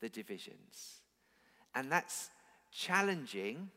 the 0.01 0.09
divisions. 0.09 1.01
And 1.75 1.91
that's 1.91 2.31
challenging 2.71 3.71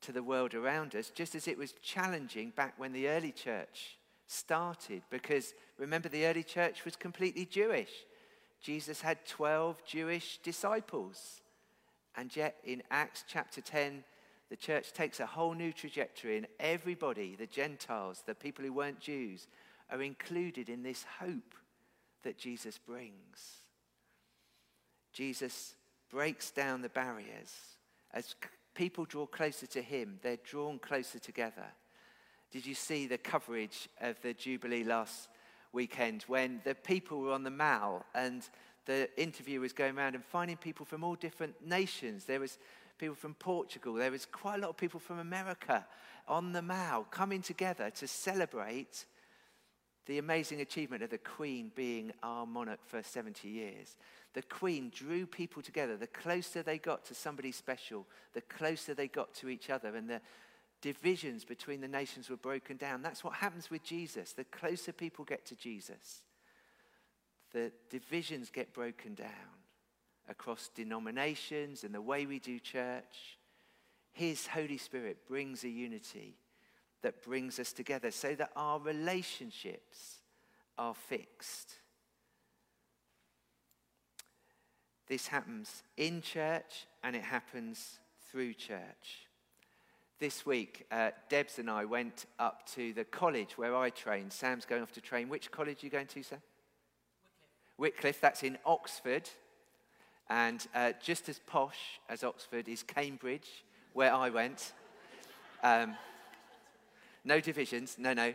to 0.00 0.12
the 0.12 0.22
world 0.22 0.54
around 0.54 0.94
us, 0.94 1.10
just 1.10 1.34
as 1.34 1.48
it 1.48 1.58
was 1.58 1.74
challenging 1.82 2.50
back 2.50 2.74
when 2.78 2.92
the 2.92 3.08
early 3.08 3.32
church 3.32 3.98
started. 4.26 5.02
Because 5.10 5.54
remember, 5.78 6.08
the 6.08 6.26
early 6.26 6.42
church 6.42 6.84
was 6.84 6.96
completely 6.96 7.44
Jewish. 7.44 7.90
Jesus 8.60 9.00
had 9.00 9.26
12 9.26 9.84
Jewish 9.84 10.38
disciples. 10.38 11.40
And 12.18 12.34
yet, 12.34 12.56
in 12.64 12.82
Acts 12.90 13.22
chapter 13.28 13.60
10, 13.60 14.02
the 14.50 14.56
church 14.56 14.92
takes 14.92 15.20
a 15.20 15.26
whole 15.26 15.54
new 15.54 15.72
trajectory, 15.72 16.36
and 16.36 16.48
everybody, 16.58 17.36
the 17.36 17.46
Gentiles, 17.46 18.24
the 18.26 18.34
people 18.34 18.64
who 18.64 18.72
weren't 18.72 18.98
Jews, 18.98 19.46
are 19.88 20.02
included 20.02 20.68
in 20.68 20.82
this 20.82 21.04
hope 21.20 21.54
that 22.24 22.36
Jesus 22.36 22.76
brings. 22.76 23.62
Jesus 25.12 25.76
breaks 26.10 26.50
down 26.50 26.82
the 26.82 26.88
barriers. 26.88 27.54
As 28.12 28.34
people 28.74 29.04
draw 29.04 29.26
closer 29.26 29.68
to 29.68 29.80
him, 29.80 30.18
they're 30.20 30.38
drawn 30.38 30.80
closer 30.80 31.20
together. 31.20 31.66
Did 32.50 32.66
you 32.66 32.74
see 32.74 33.06
the 33.06 33.18
coverage 33.18 33.88
of 34.00 34.20
the 34.22 34.34
Jubilee 34.34 34.82
last 34.82 35.28
weekend 35.72 36.24
when 36.26 36.62
the 36.64 36.74
people 36.74 37.20
were 37.20 37.32
on 37.32 37.44
the 37.44 37.50
Mall 37.50 38.04
and 38.12 38.42
the 38.88 39.08
interview 39.20 39.60
was 39.60 39.72
going 39.72 39.96
around 39.96 40.14
and 40.14 40.24
finding 40.24 40.56
people 40.56 40.86
from 40.86 41.04
all 41.04 41.14
different 41.14 41.54
nations? 41.64 42.24
There 42.24 42.40
was 42.40 42.58
people 42.98 43.14
from 43.14 43.34
Portugal, 43.34 43.94
there 43.94 44.10
was 44.10 44.26
quite 44.26 44.56
a 44.56 44.62
lot 44.62 44.70
of 44.70 44.76
people 44.76 44.98
from 44.98 45.20
America 45.20 45.86
on 46.26 46.52
the 46.52 46.62
Mall 46.62 47.04
coming 47.04 47.42
together 47.42 47.90
to 47.90 48.08
celebrate 48.08 49.04
the 50.06 50.18
amazing 50.18 50.62
achievement 50.62 51.02
of 51.02 51.10
the 51.10 51.18
Queen 51.18 51.70
being 51.76 52.12
our 52.22 52.46
monarch 52.46 52.80
for 52.86 53.02
70 53.02 53.46
years. 53.46 53.96
The 54.32 54.42
Queen 54.42 54.90
drew 54.92 55.26
people 55.26 55.62
together. 55.62 55.96
The 55.96 56.06
closer 56.06 56.62
they 56.62 56.78
got 56.78 57.04
to 57.04 57.14
somebody 57.14 57.52
special, 57.52 58.06
the 58.32 58.40
closer 58.40 58.94
they 58.94 59.08
got 59.08 59.34
to 59.34 59.48
each 59.48 59.68
other, 59.68 59.94
and 59.94 60.08
the 60.08 60.22
divisions 60.80 61.44
between 61.44 61.82
the 61.82 61.88
nations 61.88 62.30
were 62.30 62.36
broken 62.36 62.78
down. 62.78 63.02
That's 63.02 63.22
what 63.22 63.34
happens 63.34 63.70
with 63.70 63.84
Jesus. 63.84 64.32
The 64.32 64.44
closer 64.44 64.92
people 64.92 65.24
get 65.24 65.44
to 65.46 65.54
Jesus, 65.54 66.22
the 67.52 67.72
divisions 67.90 68.50
get 68.50 68.72
broken 68.72 69.14
down 69.14 69.28
across 70.28 70.70
denominations 70.74 71.84
and 71.84 71.94
the 71.94 72.00
way 72.00 72.26
we 72.26 72.38
do 72.38 72.58
church. 72.58 73.38
His 74.12 74.46
Holy 74.46 74.78
Spirit 74.78 75.26
brings 75.26 75.64
a 75.64 75.68
unity 75.68 76.36
that 77.02 77.22
brings 77.22 77.58
us 77.58 77.72
together 77.72 78.10
so 78.10 78.34
that 78.34 78.50
our 78.56 78.78
relationships 78.80 80.18
are 80.76 80.94
fixed. 80.94 81.74
This 85.06 85.28
happens 85.28 85.82
in 85.96 86.20
church 86.20 86.86
and 87.02 87.16
it 87.16 87.22
happens 87.22 87.98
through 88.30 88.54
church. 88.54 89.28
This 90.18 90.44
week, 90.44 90.84
uh, 90.90 91.10
Debs 91.28 91.58
and 91.58 91.70
I 91.70 91.84
went 91.84 92.26
up 92.38 92.66
to 92.74 92.92
the 92.92 93.04
college 93.04 93.56
where 93.56 93.74
I 93.76 93.90
train. 93.90 94.30
Sam's 94.30 94.66
going 94.66 94.82
off 94.82 94.92
to 94.92 95.00
train. 95.00 95.28
Which 95.28 95.50
college 95.50 95.82
are 95.82 95.86
you 95.86 95.90
going 95.90 96.08
to, 96.08 96.22
Sam? 96.22 96.42
Wycliffe. 97.78 98.20
That's 98.20 98.42
in 98.42 98.58
Oxford. 98.66 99.30
And 100.28 100.66
uh, 100.74 100.92
just 101.02 101.28
as 101.28 101.38
posh 101.38 102.00
as 102.08 102.22
Oxford 102.22 102.68
is 102.68 102.82
Cambridge, 102.82 103.64
where 103.94 104.12
I 104.12 104.28
went. 104.28 104.72
Um, 105.62 105.96
no 107.24 107.40
divisions, 107.40 107.96
no, 107.98 108.12
no. 108.12 108.34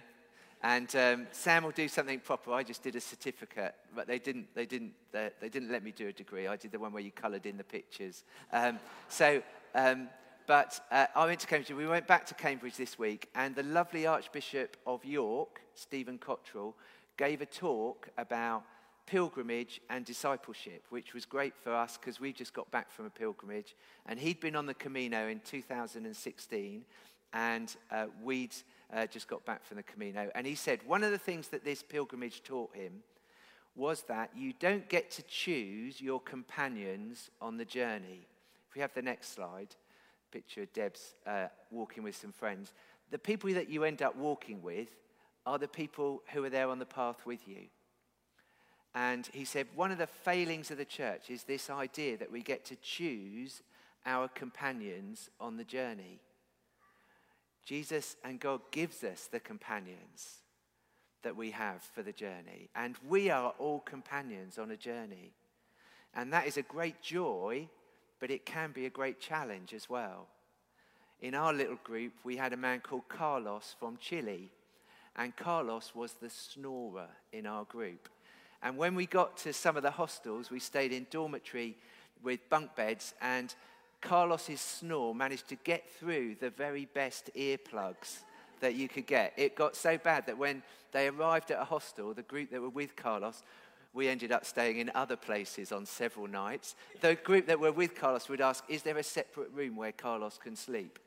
And 0.64 0.96
um, 0.96 1.28
Sam 1.32 1.64
will 1.64 1.72
do 1.72 1.88
something 1.90 2.20
proper. 2.22 2.54
I 2.54 2.64
just 2.64 2.84
did 2.84 2.96
a 2.96 3.02
certificate, 3.02 3.76
but 3.94 4.08
they 4.08 4.18
didn't, 4.18 4.48
they, 4.56 4.66
didn't, 4.66 4.94
they, 5.12 5.30
they 5.42 5.50
didn't 5.50 5.70
let 5.70 5.84
me 5.84 5.92
do 5.92 6.08
a 6.08 6.14
degree. 6.14 6.48
I 6.48 6.56
did 6.56 6.72
the 6.72 6.80
one 6.80 6.94
where 6.94 7.04
you 7.04 7.12
coloured 7.12 7.46
in 7.46 7.58
the 7.58 7.66
pictures. 7.66 8.24
Um, 8.52 8.80
so, 9.10 9.44
um, 9.76 10.08
but 10.48 10.80
uh, 10.90 11.08
I 11.16 11.26
went 11.26 11.42
to 11.42 11.48
Cambridge. 11.48 11.76
We 11.76 11.86
went 11.86 12.08
back 12.08 12.26
to 12.28 12.34
Cambridge 12.34 12.78
this 12.78 12.98
week, 12.98 13.30
and 13.36 13.56
the 13.56 13.64
lovely 13.64 14.08
Archbishop 14.08 14.78
of 14.88 15.04
York, 15.04 15.62
Stephen 15.76 16.18
Cottrell, 16.18 16.76
gave 17.18 17.42
a 17.42 17.46
talk 17.46 18.10
about 18.18 18.64
pilgrimage 19.06 19.82
and 19.90 20.06
discipleship, 20.06 20.86
which 20.90 21.14
was 21.14 21.26
great 21.26 21.54
for 21.56 21.74
us 21.74 21.98
because 21.98 22.20
we 22.20 22.34
just 22.34 22.54
got 22.54 22.70
back 22.72 22.92
from 22.92 23.06
a 23.06 23.10
pilgrimage. 23.10 23.76
And 24.06 24.20
he'd 24.20 24.40
been 24.40 24.56
on 24.56 24.66
the 24.66 24.74
Camino 24.74 25.28
in 25.28 25.40
2016, 25.42 26.86
and 27.34 27.76
uh, 27.92 28.06
we'd 28.24 28.56
uh, 28.94 29.08
just 29.08 29.28
got 29.28 29.46
back 29.46 29.66
from 29.66 29.78
the 29.78 29.84
Camino. 29.84 30.30
And 30.36 30.48
he 30.48 30.56
said 30.56 30.80
one 30.86 31.04
of 31.04 31.12
the 31.12 31.18
things 31.18 31.50
that 31.50 31.64
this 31.64 31.84
pilgrimage 31.84 32.44
taught 32.44 32.76
him 32.76 33.04
was 33.76 34.04
that 34.04 34.30
you 34.36 34.54
don't 34.60 34.88
get 34.88 35.10
to 35.12 35.24
choose 35.24 36.00
your 36.00 36.20
companions 36.20 37.32
on 37.42 37.58
the 37.58 37.66
journey. 37.66 38.28
If 38.70 38.76
we 38.76 38.82
have 38.82 38.94
the 38.94 39.02
next 39.02 39.34
slide, 39.34 39.76
picture 40.32 40.64
of 40.64 40.74
Deb's 40.74 41.14
uh, 41.28 41.48
walking 41.70 42.04
with 42.04 42.16
some 42.16 42.32
friends. 42.32 42.74
The 43.12 43.20
people 43.20 43.54
that 43.54 43.70
you 43.70 43.84
end 43.84 44.02
up 44.02 44.16
walking 44.16 44.64
with 44.64 44.90
are 45.46 45.60
the 45.60 45.68
people 45.68 46.24
who 46.34 46.44
are 46.44 46.50
there 46.50 46.70
on 46.70 46.80
the 46.80 46.86
path 46.86 47.26
with 47.26 47.48
you. 47.48 47.66
And 48.96 49.28
he 49.34 49.46
said, 49.46 49.68
one 49.76 49.92
of 49.92 49.98
the 49.98 50.08
failings 50.08 50.70
of 50.70 50.78
the 50.78 50.86
church 50.86 51.30
is 51.30 51.44
this 51.44 51.70
idea 51.70 52.18
that 52.18 52.32
we 52.32 52.42
get 52.42 52.64
to 52.66 52.76
choose 52.76 53.62
our 54.06 54.28
companions 54.28 55.30
on 55.40 55.58
the 55.58 55.64
journey. 55.64 56.20
Jesus 57.66 58.18
and 58.24 58.40
God 58.40 58.62
gives 58.72 59.04
us 59.04 59.28
the 59.32 59.40
companions 59.40 60.42
that 61.24 61.36
we 61.36 61.52
have 61.52 61.82
for 61.82 62.04
the 62.04 62.12
journey. 62.12 62.70
And 62.76 62.96
we 63.08 63.30
are 63.30 63.54
all 63.58 63.80
companions 63.80 64.60
on 64.60 64.70
a 64.72 64.78
journey. 64.78 65.32
And 66.14 66.32
that 66.34 66.46
is 66.46 66.58
a 66.58 66.64
great 66.64 67.02
joy, 67.02 67.68
but 68.20 68.30
it 68.30 68.46
can 68.46 68.72
be 68.72 68.86
a 68.86 68.92
great 68.92 69.20
challenge 69.20 69.74
as 69.74 69.90
well. 69.90 70.28
In 71.22 71.34
our 71.34 71.54
little 71.54 71.80
group, 71.84 72.14
we 72.24 72.36
had 72.36 72.54
a 72.54 72.58
man 72.58 72.82
called 72.82 73.08
Carlos 73.08 73.76
from 73.80 73.98
Chile. 73.98 74.52
And 75.16 75.36
Carlos 75.36 75.94
was 75.96 76.14
the 76.14 76.30
snorer 76.30 77.08
in 77.32 77.48
our 77.48 77.64
group. 77.64 78.10
And 78.64 78.78
when 78.78 78.96
we 78.96 79.06
got 79.06 79.36
to 79.38 79.52
some 79.52 79.76
of 79.76 79.84
the 79.84 79.92
hostels, 79.92 80.50
we 80.50 80.60
stayed 80.60 80.94
in 80.94 81.06
dormitory 81.12 81.76
with 82.24 82.50
bunk 82.50 82.76
beds, 82.76 83.14
and 83.22 83.54
Carlos's 84.00 84.62
snore 84.62 85.14
managed 85.14 85.50
to 85.50 85.56
get 85.56 85.90
through 85.90 86.36
the 86.40 86.50
very 86.50 86.86
best 86.86 87.30
earplugs 87.36 88.20
that 88.62 88.76
you 88.76 88.88
could 88.88 89.06
get. 89.06 89.34
It 89.36 89.58
got 89.58 89.76
so 89.76 89.98
bad 89.98 90.26
that 90.28 90.38
when 90.38 90.64
they 90.94 91.10
arrived 91.10 91.52
at 91.52 91.60
a 91.60 91.66
hostel, 91.66 92.14
the 92.14 92.22
group 92.22 92.52
that 92.52 92.62
were 92.62 92.70
with 92.70 92.96
Carlos, 92.96 93.44
we 93.94 94.08
ended 94.08 94.32
up 94.32 94.46
staying 94.46 94.78
in 94.78 94.90
other 94.96 95.18
places 95.18 95.74
on 95.74 95.86
several 95.86 96.28
nights. 96.28 96.76
The 97.02 97.16
group 97.16 97.48
that 97.48 97.60
were 97.60 97.74
with 97.74 97.96
Carlos 97.96 98.30
would 98.30 98.42
ask, 98.42 98.64
Is 98.70 98.82
there 98.82 98.98
a 98.98 99.04
separate 99.04 99.52
room 99.54 99.76
where 99.76 99.92
Carlos 99.92 100.40
can 100.42 100.56
sleep? 100.56 101.00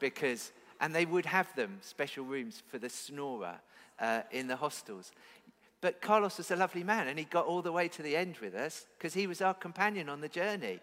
Because, 0.00 0.50
and 0.80 0.92
they 0.92 1.06
would 1.06 1.26
have 1.26 1.54
them, 1.54 1.78
special 1.80 2.24
rooms 2.24 2.62
for 2.68 2.78
the 2.78 2.90
snorer 2.90 3.54
uh, 3.98 4.22
in 4.32 4.48
the 4.48 4.56
hostels. 4.56 5.12
But 5.84 6.00
Carlos 6.00 6.38
was 6.38 6.50
a 6.50 6.56
lovely 6.56 6.82
man, 6.82 7.08
and 7.08 7.18
he 7.18 7.26
got 7.26 7.44
all 7.44 7.60
the 7.60 7.70
way 7.70 7.88
to 7.88 8.02
the 8.02 8.16
end 8.16 8.38
with 8.38 8.54
us 8.54 8.86
because 8.96 9.12
he 9.12 9.26
was 9.26 9.42
our 9.42 9.52
companion 9.52 10.08
on 10.08 10.22
the 10.22 10.30
journey. 10.30 10.80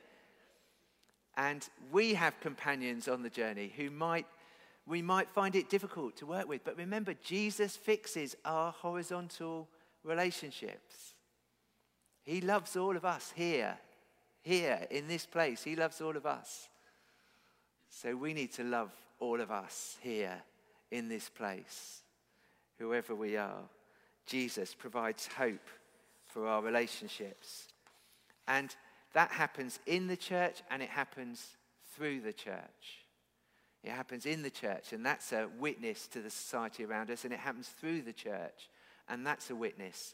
And 1.36 1.68
we 1.92 2.14
have 2.14 2.40
companions 2.40 3.08
on 3.08 3.24
the 3.24 3.30
journey 3.32 3.74
who 3.76 3.90
might, 3.90 4.28
we 4.86 5.02
might 5.02 5.28
find 5.28 5.56
it 5.56 5.72
difficult 5.72 6.18
to 6.18 6.28
work 6.28 6.48
with. 6.48 6.64
But 6.64 6.78
remember, 6.78 7.16
Jesus 7.16 7.76
fixes 7.76 8.36
our 8.46 8.74
horizontal 8.74 9.68
relationships. 10.04 11.16
He 12.22 12.40
loves 12.40 12.78
all 12.78 12.96
of 12.96 13.04
us 13.04 13.34
here, 13.36 13.80
here 14.44 14.86
in 14.92 15.08
this 15.08 15.26
place. 15.26 15.64
He 15.64 15.76
loves 15.76 16.00
all 16.00 16.16
of 16.16 16.28
us. 16.28 16.70
So 17.90 18.16
we 18.16 18.36
need 18.36 18.54
to 18.54 18.64
love 18.64 18.92
all 19.20 19.42
of 19.42 19.50
us 19.50 19.98
here 20.02 20.44
in 20.92 21.10
this 21.10 21.28
place, 21.28 22.04
whoever 22.78 23.16
we 23.16 23.36
are. 23.36 23.64
Jesus 24.26 24.74
provides 24.74 25.28
hope 25.28 25.68
for 26.28 26.48
our 26.48 26.62
relationships. 26.62 27.68
And 28.48 28.76
that 29.14 29.32
happens 29.32 29.80
in 29.86 30.08
the 30.08 30.18
church 30.18 30.62
and 30.70 30.82
it 30.82 30.90
happens 30.90 31.58
through 31.96 32.22
the 32.22 32.34
church. 32.34 33.02
It 33.84 33.92
happens 33.92 34.26
in 34.28 34.44
the 34.44 34.52
church, 34.52 34.94
and 34.94 35.04
that's 35.04 35.32
a 35.34 35.50
witness 35.60 36.08
to 36.10 36.22
the 36.22 36.30
society 36.30 36.86
around 36.86 37.10
us, 37.10 37.24
and 37.24 37.34
it 37.34 37.40
happens 37.40 37.68
through 37.68 38.04
the 38.04 38.14
church, 38.14 38.70
and 39.10 39.26
that's 39.26 39.50
a 39.50 39.56
witness. 39.56 40.14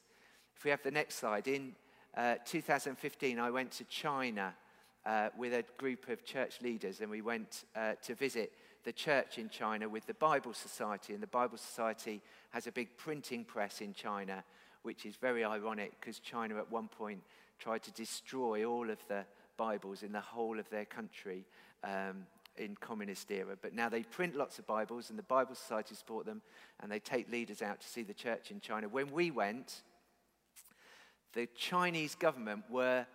If 0.56 0.64
we 0.64 0.72
have 0.72 0.82
the 0.84 0.92
next 0.92 1.16
slide, 1.16 1.48
in 1.48 1.76
uh, 2.16 2.36
2015, 2.46 3.40
I 3.40 3.52
went 3.52 3.72
to 3.72 3.84
China 3.84 4.56
uh, 5.06 5.30
with 5.38 5.54
a 5.54 5.66
group 5.78 6.08
of 6.08 6.24
church 6.24 6.62
leaders, 6.62 7.02
and 7.02 7.10
we 7.10 7.22
went 7.22 7.66
uh, 7.76 7.94
to 8.04 8.16
visit 8.16 8.54
the 8.88 8.94
church 8.94 9.38
in 9.38 9.50
China 9.50 9.90
with 9.90 10.06
the 10.06 10.14
Bible 10.14 10.54
Society. 10.54 11.14
And 11.14 11.22
the 11.22 11.28
Bible 11.28 11.58
Society 11.58 12.22
has 12.52 12.68
a 12.68 12.72
big 12.72 12.96
printing 12.96 13.44
press 13.44 13.82
in 13.82 13.94
China, 13.94 14.46
which 14.84 15.06
is 15.06 15.18
very 15.18 15.44
ironic 15.44 15.92
because 16.00 16.20
China 16.20 16.56
at 16.56 16.72
one 16.72 16.88
point 16.88 17.20
tried 17.60 17.84
to 17.84 17.92
destroy 17.92 18.64
all 18.64 18.90
of 18.90 19.00
the 19.10 19.26
Bibles 19.58 20.04
in 20.04 20.14
the 20.14 20.22
whole 20.22 20.58
of 20.58 20.70
their 20.70 20.86
country 20.86 21.46
um, 21.84 22.26
in 22.56 22.78
communist 22.80 23.30
era. 23.30 23.58
But 23.62 23.74
now 23.74 23.90
they 23.90 24.04
print 24.04 24.38
lots 24.38 24.58
of 24.58 24.66
Bibles, 24.66 25.10
and 25.10 25.20
the 25.20 25.24
Bible 25.24 25.56
Society 25.56 25.94
support 25.94 26.26
them, 26.26 26.42
and 26.80 26.90
they 26.90 27.00
take 27.00 27.30
leaders 27.30 27.62
out 27.62 27.82
to 27.82 27.88
see 27.90 28.04
the 28.04 28.14
church 28.14 28.52
in 28.52 28.62
China. 28.62 28.88
When 28.88 29.12
we 29.12 29.32
went, 29.32 29.82
the 31.34 31.50
Chinese 31.58 32.16
government 32.16 32.64
were 32.70 33.06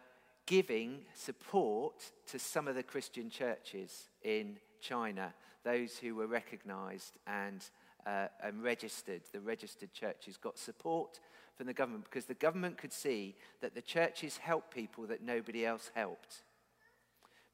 giving 0.45 0.99
support 1.15 1.95
to 2.27 2.39
some 2.39 2.69
of 2.69 2.75
the 2.75 2.83
Christian 2.83 3.31
churches 3.31 4.11
in 4.23 4.59
China, 4.83 5.33
those 5.65 5.99
who 5.99 6.15
were 6.15 6.27
recognized 6.27 7.19
and 7.27 7.65
uh, 8.07 8.27
and 8.43 8.63
registered. 8.63 9.23
The 9.33 9.41
registered 9.41 9.93
churches 9.93 10.37
got 10.37 10.59
support 10.59 11.21
from 11.57 11.67
the 11.67 11.75
government 11.75 12.05
because 12.05 12.25
the 12.25 12.35
government 12.35 12.79
could 12.79 12.93
see 12.93 13.37
that 13.61 13.75
the 13.75 13.83
churches 13.83 14.39
helped 14.39 14.75
people 14.75 15.07
that 15.07 15.23
nobody 15.23 15.65
else 15.65 15.91
helped. 15.95 16.43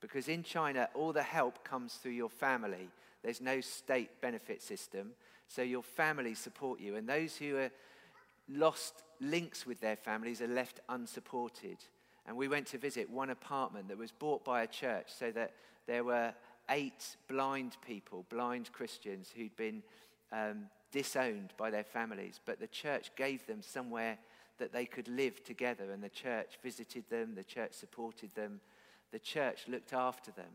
Because 0.01 0.29
in 0.29 0.43
China, 0.43 0.89
all 0.95 1.13
the 1.13 1.23
help 1.23 1.65
comes 1.65 1.95
through 1.95 2.13
your 2.13 2.31
family. 2.31 2.89
There's 3.23 3.41
no 3.41 3.61
state 3.61 4.21
benefit 4.21 4.63
system, 4.63 5.11
so 5.49 5.63
your 5.63 5.83
family 5.83 6.35
support 6.35 6.81
you. 6.81 6.95
And 6.97 7.09
those 7.09 7.37
who 7.37 7.57
are 7.57 7.71
lost 8.49 9.03
links 9.21 9.67
with 9.67 9.81
their 9.81 9.97
families 9.97 10.41
are 10.41 10.47
left 10.47 10.81
unsupported. 10.89 11.79
And 12.27 12.37
we 12.37 12.47
went 12.47 12.67
to 12.69 12.79
visit 12.79 13.11
one 13.11 13.31
apartment 13.31 13.89
that 13.89 13.99
was 13.99 14.13
bought 14.13 14.45
by 14.45 14.63
a 14.63 14.69
church 14.69 15.07
so 15.09 15.33
that 15.33 15.55
there 15.87 16.05
were 16.05 16.33
eight 16.71 17.17
blind 17.29 17.77
people, 17.87 18.27
blind 18.29 18.73
Christians, 18.73 19.33
who'd 19.35 19.57
been 19.57 19.83
um, 20.33 20.67
disowned 20.93 21.53
by 21.57 21.71
their 21.71 21.85
families. 21.85 22.41
But 22.45 22.61
the 22.61 22.67
church 22.67 23.11
gave 23.17 23.47
them 23.47 23.63
somewhere 23.63 24.19
that 24.59 24.73
they 24.73 24.87
could 24.87 25.09
live 25.09 25.45
together, 25.45 25.91
and 25.93 26.03
the 26.03 26.09
church 26.09 26.59
visited 26.63 27.09
them, 27.09 27.35
the 27.35 27.45
church 27.45 27.73
supported 27.73 28.35
them, 28.35 28.61
the 29.13 29.19
church 29.19 29.67
looked 29.69 29.93
after 29.93 30.31
them. 30.33 30.51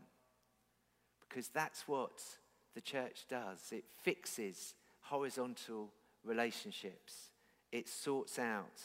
Because 1.28 1.48
that's 1.48 1.88
what 1.88 2.22
the 2.74 2.80
church 2.80 3.24
does 3.28 3.72
it 3.72 3.84
fixes 4.02 4.74
horizontal 5.00 5.90
relationships, 6.24 7.30
it 7.72 7.88
sorts 7.88 8.38
out 8.38 8.80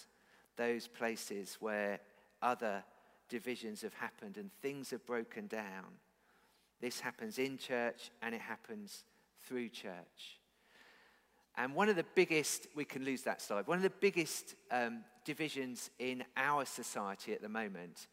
those 0.57 0.87
places 0.87 1.57
where 1.59 1.99
other 2.41 2.83
divisions 3.29 3.81
have 3.81 3.93
happened 3.93 4.37
and 4.37 4.51
things 4.61 4.89
have 4.89 5.05
broken 5.05 5.47
down. 5.47 5.85
This 6.81 6.99
happens 6.99 7.39
in 7.39 7.57
church 7.57 8.11
and 8.21 8.33
it 8.33 8.41
happens 8.41 9.03
through 9.45 9.69
church. 9.69 10.39
And 11.57 11.75
one 11.75 11.89
of 11.89 11.95
the 11.95 12.05
biggest, 12.15 12.67
we 12.75 12.85
can 12.85 13.03
lose 13.03 13.23
that 13.23 13.41
slide, 13.41 13.67
one 13.67 13.77
of 13.77 13.83
the 13.83 13.89
biggest 13.89 14.55
um, 14.71 15.03
divisions 15.25 15.89
in 15.99 16.23
our 16.37 16.65
society 16.65 17.33
at 17.33 17.41
the 17.41 17.49
moment, 17.49 18.07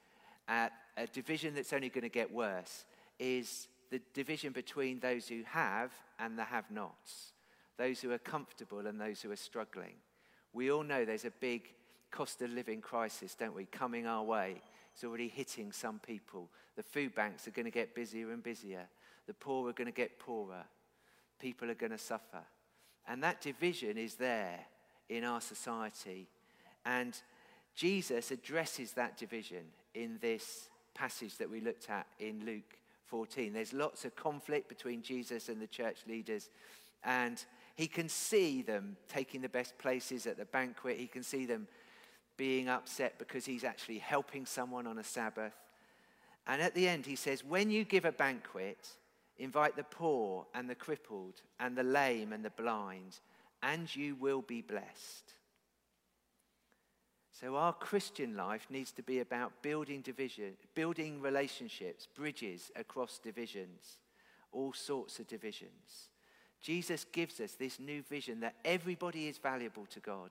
uh, 0.49 0.69
a 0.97 1.07
division 1.07 1.55
that's 1.55 1.73
only 1.73 1.89
going 1.89 2.03
to 2.03 2.09
get 2.09 2.33
worse, 2.33 2.85
is 3.21 3.69
the 3.91 4.01
division 4.15 4.53
between 4.53 4.99
those 4.99 5.29
who 5.29 5.43
have 5.45 5.93
and 6.19 6.39
the 6.39 6.45
have 6.45 6.71
nots, 6.71 7.33
those 7.77 8.01
who 8.01 8.11
are 8.11 8.19
comfortable 8.19 8.87
and 8.87 9.01
those 9.01 9.23
who 9.23 9.31
are 9.31 9.37
struggling. 9.37 9.95
We 10.53 10.73
all 10.73 10.83
know 10.83 11.05
there's 11.05 11.25
a 11.25 11.31
big 11.31 11.69
cost 12.17 12.41
of 12.41 12.51
living 12.51 12.81
crisis, 12.81 13.35
don't 13.35 13.55
we, 13.55 13.67
coming 13.67 14.07
our 14.07 14.23
way. 14.23 14.63
It's 14.95 15.05
already 15.05 15.29
hitting 15.29 15.71
some 15.71 15.99
people. 15.99 16.49
The 16.75 16.83
food 16.83 17.15
banks 17.15 17.47
are 17.47 17.51
going 17.51 17.67
to 17.67 17.71
get 17.71 17.95
busier 17.95 18.33
and 18.33 18.43
busier. 18.43 18.87
The 19.27 19.35
poor 19.35 19.69
are 19.69 19.75
going 19.75 19.87
to 19.87 19.93
get 19.93 20.19
poorer. 20.19 20.65
People 21.39 21.71
are 21.71 21.75
going 21.75 21.93
to 21.93 21.99
suffer. 21.99 22.41
And 23.07 23.23
that 23.23 23.43
division 23.43 23.99
is 23.99 24.15
there 24.15 24.61
in 25.11 25.25
our 25.25 25.43
society. 25.43 26.29
And 26.87 27.15
Jesus 27.75 28.31
addresses 28.31 28.93
that 28.93 29.19
division 29.19 29.65
in 29.95 30.17
this 30.23 30.71
passage 30.95 31.37
that 31.37 31.51
we 31.51 31.61
looked 31.61 31.91
at 31.91 32.07
in 32.19 32.47
Luke 32.47 32.79
14. 33.05 33.53
There's 33.53 33.75
lots 33.75 34.07
of 34.07 34.17
conflict 34.17 34.71
between 34.71 35.03
Jesus 35.03 35.51
and 35.51 35.61
the 35.61 35.67
church 35.67 35.99
leaders. 36.09 36.49
And 37.05 37.45
he 37.75 37.87
can 37.87 38.09
see 38.09 38.63
them 38.63 38.97
taking 39.07 39.43
the 39.43 39.51
best 39.51 39.77
places 39.77 40.27
at 40.27 40.39
the 40.39 40.47
banquet. 40.47 40.97
He 40.99 41.09
can 41.09 41.23
see 41.23 41.45
them 41.45 41.69
being 42.37 42.69
upset 42.69 43.19
because 43.19 43.45
he's 43.45 43.65
actually 43.65 43.99
helping 43.99 44.47
someone 44.47 44.87
on 44.87 44.99
a 44.99 45.05
Sabbath. 45.05 45.55
And 46.47 46.63
at 46.63 46.75
the 46.75 46.89
end, 46.89 47.07
he 47.07 47.17
says, 47.17 47.45
When 47.45 47.71
you 47.71 47.85
give 47.85 48.05
a 48.05 48.13
banquet, 48.13 48.89
invite 49.39 49.77
the 49.77 49.85
poor 49.85 50.47
and 50.55 50.69
the 50.69 50.75
crippled 50.75 51.43
and 51.59 51.77
the 51.77 51.83
lame 51.83 52.33
and 52.33 52.45
the 52.45 52.51
blind, 52.51 53.21
and 53.63 53.95
you 53.95 54.15
will 54.15 54.43
be 54.43 54.63
blessed. 54.63 55.33
So, 57.41 57.57
our 57.57 57.75
Christian 57.75 58.35
life 58.35 58.67
needs 58.71 58.93
to 58.93 59.03
be 59.03 59.21
about 59.21 59.61
building 59.61 60.01
division, 60.01 60.55
building 60.75 61.21
relationships, 61.21 62.07
bridges 62.15 62.71
across 62.77 63.19
divisions, 63.19 63.99
all 64.53 64.73
sorts 64.73 65.19
of 65.19 65.27
divisions. 65.27 66.09
Jesus 66.63 67.05
gives 67.05 67.41
us 67.41 67.53
this 67.53 67.79
new 67.79 68.03
vision 68.03 68.41
that 68.41 68.55
everybody 68.65 69.29
is 69.29 69.37
valuable 69.37 69.85
to 69.87 70.01
God, 70.01 70.31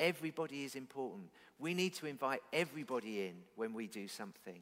everybody 0.00 0.64
is 0.64 0.74
important. 0.74 1.28
We 1.60 1.74
need 1.74 1.94
to 1.96 2.06
invite 2.06 2.42
everybody 2.52 3.26
in 3.26 3.34
when 3.54 3.74
we 3.74 3.86
do 3.86 4.08
something. 4.08 4.60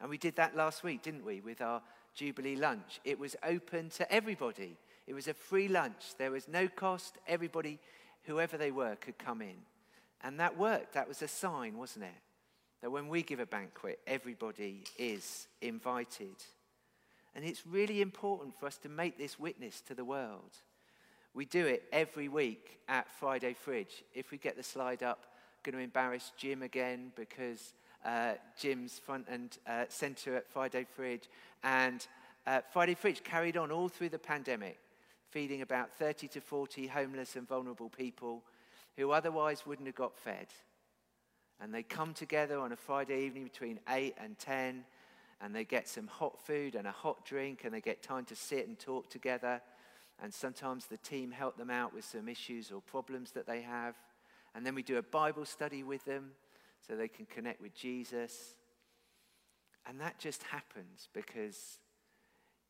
And 0.00 0.10
we 0.10 0.18
did 0.18 0.36
that 0.36 0.54
last 0.54 0.84
week, 0.84 1.02
didn't 1.02 1.24
we, 1.24 1.40
with 1.40 1.60
our 1.60 1.82
Jubilee 2.14 2.56
lunch? 2.56 3.00
It 3.04 3.18
was 3.18 3.34
open 3.42 3.88
to 3.90 4.12
everybody. 4.12 4.76
It 5.06 5.14
was 5.14 5.26
a 5.28 5.34
free 5.34 5.68
lunch. 5.68 6.16
There 6.18 6.30
was 6.30 6.46
no 6.46 6.68
cost. 6.68 7.18
Everybody, 7.26 7.78
whoever 8.24 8.56
they 8.56 8.70
were, 8.70 8.96
could 8.96 9.18
come 9.18 9.40
in. 9.40 9.56
And 10.20 10.38
that 10.38 10.58
worked. 10.58 10.94
That 10.94 11.08
was 11.08 11.22
a 11.22 11.28
sign, 11.28 11.78
wasn't 11.78 12.04
it? 12.04 12.20
That 12.82 12.90
when 12.90 13.08
we 13.08 13.22
give 13.22 13.40
a 13.40 13.46
banquet, 13.46 14.00
everybody 14.06 14.84
is 14.98 15.46
invited. 15.60 16.36
And 17.34 17.44
it's 17.44 17.66
really 17.66 18.02
important 18.02 18.58
for 18.58 18.66
us 18.66 18.76
to 18.78 18.88
make 18.88 19.16
this 19.16 19.38
witness 19.38 19.80
to 19.82 19.94
the 19.94 20.04
world. 20.04 20.52
We 21.34 21.46
do 21.46 21.64
it 21.64 21.84
every 21.92 22.28
week 22.28 22.78
at 22.88 23.10
Friday 23.18 23.54
Fridge. 23.54 24.04
If 24.12 24.30
we 24.30 24.36
get 24.36 24.56
the 24.56 24.62
slide 24.62 25.02
up, 25.02 25.24
going 25.62 25.74
to 25.76 25.82
embarrass 25.82 26.32
Jim 26.36 26.62
again 26.62 27.10
because 27.16 27.72
uh, 28.04 28.32
Jim's 28.60 28.98
front 28.98 29.26
and 29.30 29.56
uh, 29.66 29.84
centre 29.88 30.36
at 30.36 30.46
Friday 30.50 30.84
Fridge. 30.84 31.30
And 31.64 32.06
uh, 32.46 32.60
Friday 32.70 32.94
Fridge 32.94 33.24
carried 33.24 33.56
on 33.56 33.70
all 33.70 33.88
through 33.88 34.10
the 34.10 34.18
pandemic, 34.18 34.78
feeding 35.30 35.62
about 35.62 35.90
30 35.94 36.28
to 36.28 36.40
40 36.42 36.88
homeless 36.88 37.34
and 37.34 37.48
vulnerable 37.48 37.88
people 37.88 38.42
who 38.98 39.10
otherwise 39.12 39.64
wouldn't 39.64 39.88
have 39.88 39.96
got 39.96 40.18
fed. 40.18 40.48
And 41.62 41.72
they 41.72 41.82
come 41.82 42.12
together 42.12 42.58
on 42.58 42.72
a 42.72 42.76
Friday 42.76 43.24
evening 43.24 43.44
between 43.44 43.80
8 43.88 44.16
and 44.22 44.38
10 44.38 44.84
and 45.40 45.54
they 45.54 45.64
get 45.64 45.88
some 45.88 46.08
hot 46.08 46.38
food 46.44 46.74
and 46.74 46.86
a 46.86 46.92
hot 46.92 47.24
drink 47.24 47.62
and 47.64 47.72
they 47.72 47.80
get 47.80 48.02
time 48.02 48.24
to 48.26 48.36
sit 48.36 48.68
and 48.68 48.78
talk 48.78 49.08
together. 49.08 49.60
And 50.22 50.32
sometimes 50.32 50.86
the 50.86 50.96
team 50.98 51.32
help 51.32 51.58
them 51.58 51.70
out 51.70 51.92
with 51.92 52.04
some 52.04 52.28
issues 52.28 52.70
or 52.70 52.80
problems 52.80 53.32
that 53.32 53.46
they 53.46 53.60
have. 53.62 53.96
And 54.54 54.64
then 54.64 54.74
we 54.74 54.82
do 54.84 54.98
a 54.98 55.02
Bible 55.02 55.44
study 55.44 55.82
with 55.82 56.04
them 56.04 56.30
so 56.86 56.94
they 56.94 57.08
can 57.08 57.26
connect 57.26 57.60
with 57.60 57.74
Jesus. 57.74 58.54
And 59.84 60.00
that 60.00 60.20
just 60.20 60.44
happens 60.44 61.08
because 61.12 61.78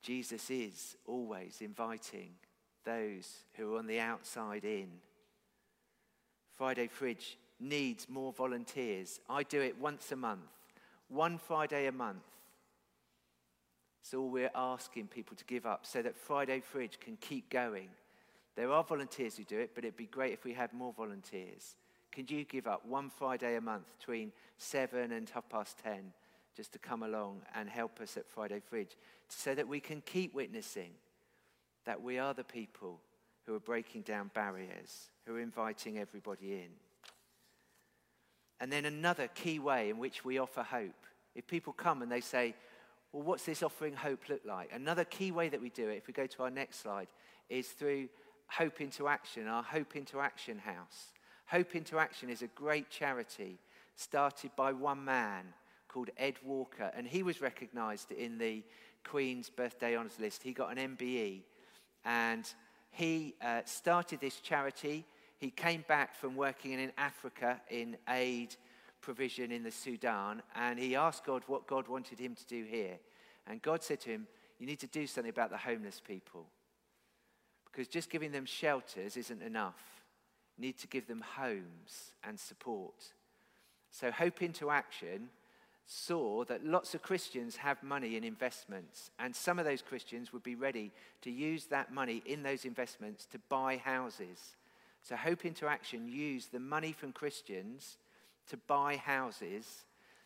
Jesus 0.01 0.51
is 0.51 0.97
always 1.07 1.59
inviting 1.61 2.31
those 2.85 3.45
who 3.55 3.75
are 3.75 3.79
on 3.79 3.87
the 3.87 4.01
outside 4.01 4.65
in. 4.65 4.89
Friday 6.57 6.87
Fridge 6.87 7.37
needs 7.61 8.09
more 8.09 8.33
volunteers. 8.33 9.21
I 9.29 9.43
do 9.43 9.61
it 9.61 9.79
once 9.79 10.11
a 10.11 10.17
month, 10.17 10.41
one 11.09 11.37
Friday 11.37 11.87
a 11.87 11.93
month. 11.93 12.23
So 14.03 14.21
all 14.21 14.29
we're 14.29 14.51
asking 14.55 15.07
people 15.07 15.37
to 15.37 15.45
give 15.45 15.65
up 15.65 15.87
so 15.87 16.03
that 16.03 16.17
Friday 16.17 16.61
Fridge 16.61 16.99
can 17.01 17.17
keep 17.17 17.49
going. 17.49 17.89
There 18.57 18.71
are 18.71 18.85
volunteers 18.85 19.37
who 19.37 19.45
do 19.45 19.59
it, 19.59 19.71
but 19.75 19.85
it'd 19.85 19.97
be 19.97 20.07
great 20.07 20.33
if 20.33 20.45
we 20.45 20.53
had 20.53 20.73
more 20.73 20.93
volunteers. 20.93 21.77
Can 22.11 22.27
you 22.29 22.45
give 22.45 22.67
up 22.67 22.85
one 22.85 23.09
Friday 23.09 23.57
a 23.57 23.61
month 23.61 23.87
between 23.99 24.33
7 24.59 25.13
and 25.13 25.31
half 25.31 25.49
past 25.49 25.79
10 25.83 26.13
just 26.55 26.73
to 26.73 26.79
come 26.79 27.03
along 27.03 27.41
and 27.55 27.71
help 27.71 28.01
us 28.01 28.17
at 28.17 28.29
Friday 28.29 28.61
Fridge 28.61 28.97
so 29.29 29.55
that 29.55 29.67
we 29.67 29.81
can 29.81 30.03
keep 30.03 30.35
witnessing 30.35 30.91
that 31.87 32.03
we 32.03 32.19
are 32.19 32.35
the 32.35 32.45
people 32.45 33.01
who 33.47 33.55
are 33.55 33.61
breaking 33.61 34.03
down 34.03 34.31
barriers, 34.35 35.11
who 35.27 35.37
are 35.37 35.41
inviting 35.41 35.99
everybody 35.99 36.53
in? 36.53 36.69
And 38.61 38.71
then 38.71 38.85
another 38.85 39.29
key 39.29 39.59
way 39.59 39.91
in 39.91 39.99
which 39.99 40.25
we 40.25 40.39
offer 40.39 40.63
hope. 40.63 41.07
If 41.35 41.47
people 41.47 41.73
come 41.73 42.03
and 42.03 42.13
they 42.13 42.21
say, 42.21 42.55
well, 43.13 43.23
what's 43.23 43.45
this 43.45 43.63
offering 43.63 43.95
hope 43.95 44.29
look 44.29 44.43
like? 44.47 44.71
Another 44.73 45.05
key 45.05 45.31
way 45.31 45.49
that 45.49 45.61
we 45.61 45.69
do 45.69 45.89
it, 45.89 45.97
if 45.97 46.07
we 46.07 46.13
go 46.13 46.27
to 46.27 46.43
our 46.45 46.51
next 46.51 46.81
slide, 46.81 47.09
is 47.49 47.69
through 47.69 48.09
Hope 48.49 48.81
into 48.81 49.09
Action, 49.09 49.49
our 49.49 49.63
Hope 49.63 49.97
into 49.97 50.21
Action 50.21 50.59
house. 50.59 51.13
Hope 51.47 51.75
into 51.75 51.99
Action 51.99 52.31
is 52.31 52.43
a 52.43 52.47
great 52.49 52.91
charity 52.91 53.59
started 53.97 54.51
by 54.57 54.73
one 54.73 55.05
man 55.05 55.45
called 55.89 56.11
Ed 56.17 56.37
Walker, 56.43 56.91
and 56.97 57.07
he 57.07 57.23
was 57.23 57.43
recognized 57.43 58.11
in 58.13 58.39
the 58.39 58.63
Queen's 59.05 59.51
Birthday 59.51 59.97
Honours 59.97 60.19
List. 60.19 60.43
He 60.43 60.53
got 60.53 60.77
an 60.77 60.97
MBE, 60.97 61.43
and 62.05 62.47
he 62.91 63.35
uh, 63.43 63.61
started 63.67 64.21
this 64.21 64.41
charity. 64.41 65.05
He 65.39 65.51
came 65.51 65.85
back 65.87 66.15
from 66.15 66.35
working 66.37 66.73
in 66.73 66.93
Africa 66.97 67.61
in 67.69 67.97
aid 68.09 68.57
provision 69.03 69.53
in 69.53 69.63
the 69.63 69.71
Sudan, 69.71 70.43
and 70.55 70.79
he 70.79 70.97
asked 70.97 71.27
God 71.27 71.43
what 71.47 71.67
God 71.67 71.89
wanted 71.89 72.19
him 72.19 72.35
to 72.35 72.47
do 72.47 72.65
here. 72.65 72.99
And 73.47 73.61
God 73.61 73.83
said 73.83 74.01
to 74.03 74.11
him, 74.11 74.27
You 74.59 74.67
need 74.67 74.81
to 74.81 74.87
do 74.87 75.07
something 75.07 75.31
about 75.31 75.51
the 75.51 75.59
homeless 75.59 76.01
people. 76.01 76.47
Because 77.71 77.89
just 77.89 78.11
giving 78.11 78.33
them 78.33 78.47
shelters 78.47 79.17
isn't 79.17 79.43
enough. 79.43 79.81
You 80.57 80.67
need 80.67 80.79
to 80.79 80.87
give 80.87 81.07
them 81.07 81.25
homes 81.37 82.15
and 82.23 82.39
support. 82.39 83.13
So, 83.91 84.11
Hope 84.11 84.43
into 84.43 84.71
Action 84.71 85.29
saw 85.85 86.45
that 86.45 86.65
lots 86.65 86.95
of 86.95 87.03
Christians 87.03 87.57
have 87.57 87.83
money 87.83 88.17
in 88.17 88.25
investments, 88.25 89.11
and 89.19 89.35
some 89.35 89.59
of 89.59 89.65
those 89.65 89.83
Christians 89.83 90.33
would 90.33 90.43
be 90.43 90.55
ready 90.55 90.93
to 91.23 91.31
use 91.31 91.67
that 91.67 91.93
money 91.93 92.23
in 92.25 92.43
those 92.43 92.65
investments 92.65 93.27
to 93.27 93.39
buy 93.49 93.79
houses. 93.79 94.57
So, 95.03 95.17
Hope 95.17 95.45
into 95.45 95.67
Action 95.67 96.09
used 96.09 96.53
the 96.53 96.61
money 96.61 96.93
from 96.93 97.13
Christians 97.13 97.99
to 98.49 98.57
buy 98.57 98.97
houses. 98.97 99.67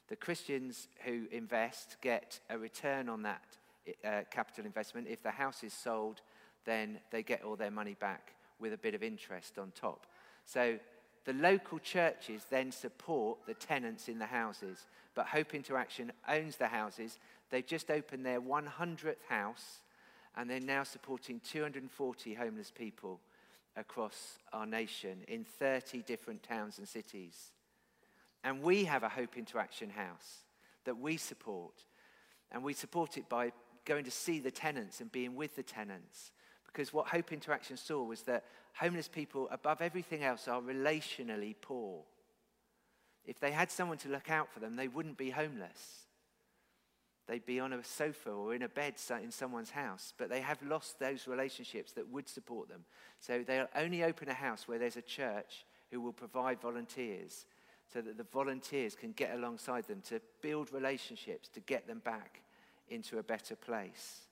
The 0.09 0.17
Christians 0.17 0.89
who 1.05 1.27
invest 1.33 1.97
get 2.01 2.41
a 2.49 2.59
return 2.59 3.09
on 3.09 3.23
that 3.23 3.43
uh, 4.05 4.23
capital 4.31 4.65
investment. 4.65 5.07
If 5.09 5.23
the 5.23 5.31
house 5.31 5.63
is 5.65 5.73
sold, 5.73 6.21
then 6.65 6.99
they 7.11 7.23
get 7.23 7.43
all 7.43 7.57
their 7.57 7.71
money 7.71 7.97
back 7.99 8.33
with 8.59 8.73
a 8.73 8.79
bit 8.79 8.95
of 8.95 9.03
interest 9.03 9.59
on 9.59 9.73
top. 9.75 10.07
So 10.45 10.79
the 11.25 11.33
local 11.33 11.79
churches 11.79 12.43
then 12.51 12.71
support 12.71 13.39
the 13.47 13.55
tenants 13.55 14.09
in 14.09 14.19
the 14.19 14.27
houses, 14.27 14.87
but 15.15 15.27
Hope 15.27 15.55
into 15.55 15.77
Action 15.77 16.13
owns 16.29 16.57
the 16.57 16.69
houses. 16.69 17.19
They've 17.51 17.67
just 17.67 17.91
opened 17.91 18.25
their 18.25 18.41
100th 18.41 19.25
house, 19.29 19.81
and 20.37 20.49
they're 20.49 20.61
now 20.61 20.85
supporting 20.85 21.41
240 21.41 22.35
homeless 22.35 22.71
people 22.71 23.21
across 23.77 24.39
our 24.53 24.67
nation 24.67 25.19
in 25.29 25.45
30 25.45 26.03
different 26.03 26.43
towns 26.43 26.79
and 26.79 26.89
cities. 26.89 27.51
And 28.47 28.63
we 28.63 28.85
have 28.85 29.03
a 29.03 29.09
Hope 29.09 29.37
into 29.37 29.59
Action 29.59 29.91
house 29.91 30.45
that 30.85 30.97
we 30.97 31.17
support, 31.17 31.75
and 32.53 32.63
we 32.63 32.75
support 32.75 33.19
it 33.19 33.29
by 33.29 33.51
going 33.85 34.05
to 34.05 34.11
see 34.13 34.39
the 34.39 34.53
tenants 34.53 35.01
and 35.01 35.11
being 35.11 35.35
with 35.35 35.57
the 35.57 35.65
tenants. 35.65 36.31
Because 36.65 36.93
what 36.93 37.09
Hope 37.09 37.33
into 37.33 37.51
Action 37.51 37.77
saw 37.77 38.05
was 38.05 38.23
that 38.23 38.45
homeless 38.73 39.09
people, 39.09 39.49
above 39.51 39.83
everything 39.83 40.23
else, 40.23 40.47
are 40.47 40.61
relationally 40.63 41.57
poor. 41.61 42.05
If 43.25 43.41
they 43.41 43.51
had 43.51 43.69
someone 43.69 43.99
to 43.99 44.09
look 44.09 44.31
out 44.31 44.53
for 44.53 44.61
them, 44.61 44.77
they 44.77 44.87
wouldn't 44.87 45.19
be 45.19 45.31
homeless. 45.31 46.07
They'd 47.27 47.45
be 47.45 47.59
on 47.59 47.73
a 47.73 47.83
sofa 47.83 48.31
or 48.31 48.55
in 48.55 48.63
a 48.63 48.69
bed 48.69 48.95
in 49.25 49.33
someone's 49.33 49.71
house, 49.71 50.15
but 50.17 50.31
they 50.31 50.41
have 50.41 50.63
lost 50.63 51.01
those 51.01 51.27
relationships 51.27 51.91
that 51.95 52.13
would 52.13 52.29
support 52.29 52.69
them. 52.69 52.85
So 53.19 53.43
they'll 53.45 53.67
only 53.75 54.05
open 54.05 54.29
a 54.29 54.35
house 54.35 54.69
where 54.69 54.79
there's 54.79 54.97
a 54.97 55.03
church 55.03 55.67
who 55.91 56.01
will 56.01 56.13
provide 56.13 56.61
volunteers 56.61 57.45
so 57.93 58.01
that 58.01 58.17
the 58.17 58.25
volunteers 58.25 58.95
can 58.95 59.13
get 59.13 59.35
alongside 59.35 59.87
them 59.87 60.03
to 60.09 60.21
build 60.43 60.73
relationships 60.73 61.49
to 61.49 61.61
get 61.61 61.87
them 61.87 62.01
back 62.05 62.43
into 62.89 63.19
a 63.19 63.23
better 63.23 63.57
place. 63.57 64.23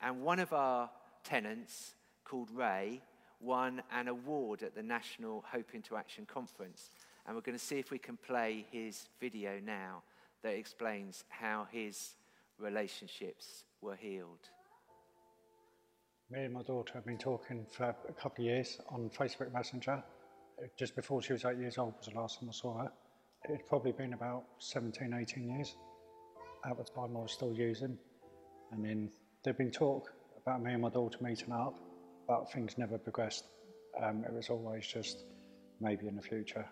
And 0.00 0.22
one 0.22 0.38
of 0.38 0.52
our 0.52 0.90
tenants, 1.24 1.94
called 2.24 2.50
Ray, 2.50 3.02
won 3.40 3.82
an 3.92 4.08
award 4.08 4.62
at 4.62 4.74
the 4.74 4.82
National 4.82 5.44
Hope 5.50 5.74
into 5.74 5.96
Action 5.96 6.26
Conference. 6.26 6.90
And 7.26 7.34
we're 7.36 7.42
going 7.42 7.58
to 7.58 7.64
see 7.64 7.78
if 7.78 7.90
we 7.90 7.98
can 7.98 8.16
play 8.16 8.66
his 8.70 9.08
video 9.20 9.60
now 9.64 10.02
that 10.42 10.54
explains 10.54 11.24
how 11.28 11.66
his 11.70 12.14
relationships 12.58 13.64
were 13.80 13.96
healed. 13.96 14.48
Me 16.30 16.44
and 16.44 16.52
my 16.52 16.62
daughter 16.62 16.92
have 16.94 17.06
been 17.06 17.18
talking 17.18 17.64
for 17.70 17.94
a 18.08 18.12
couple 18.12 18.44
of 18.44 18.50
years 18.50 18.78
on 18.90 19.10
Facebook 19.10 19.52
Messenger. 19.52 20.02
Just 20.76 20.96
before 20.96 21.22
she 21.22 21.32
was 21.32 21.44
eight 21.44 21.58
years 21.58 21.78
old 21.78 21.94
was 21.98 22.06
the 22.06 22.18
last 22.18 22.40
time 22.40 22.48
I 22.48 22.52
saw 22.52 22.78
her. 22.78 22.92
It 23.44 23.50
had 23.50 23.66
probably 23.68 23.92
been 23.92 24.12
about 24.12 24.44
17, 24.58 25.14
18 25.14 25.48
years 25.48 25.76
at 26.68 26.76
the 26.76 26.84
time 26.84 27.16
I 27.16 27.20
was 27.20 27.32
still 27.32 27.52
using. 27.52 27.96
And 28.72 28.84
then 28.84 29.10
there'd 29.42 29.56
been 29.56 29.70
talk 29.70 30.12
about 30.42 30.62
me 30.62 30.72
and 30.72 30.82
my 30.82 30.90
daughter 30.90 31.18
meeting 31.20 31.52
up, 31.52 31.78
but 32.26 32.50
things 32.52 32.76
never 32.76 32.98
progressed. 32.98 33.44
Um, 34.02 34.24
it 34.24 34.32
was 34.32 34.50
always 34.50 34.86
just 34.86 35.24
maybe 35.80 36.08
in 36.08 36.16
the 36.16 36.22
future, 36.22 36.66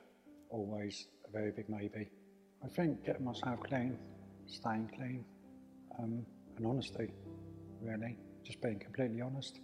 always 0.50 1.06
a 1.28 1.30
very 1.30 1.52
big 1.52 1.68
maybe. 1.68 2.10
I 2.64 2.68
think 2.68 3.04
getting 3.04 3.24
myself 3.24 3.60
clean, 3.60 3.98
staying 4.46 4.90
clean, 4.96 5.24
um, 5.98 6.26
and 6.56 6.66
honesty, 6.66 7.12
really, 7.80 8.18
just 8.42 8.60
being 8.60 8.78
completely 8.78 9.20
honest. 9.20 9.60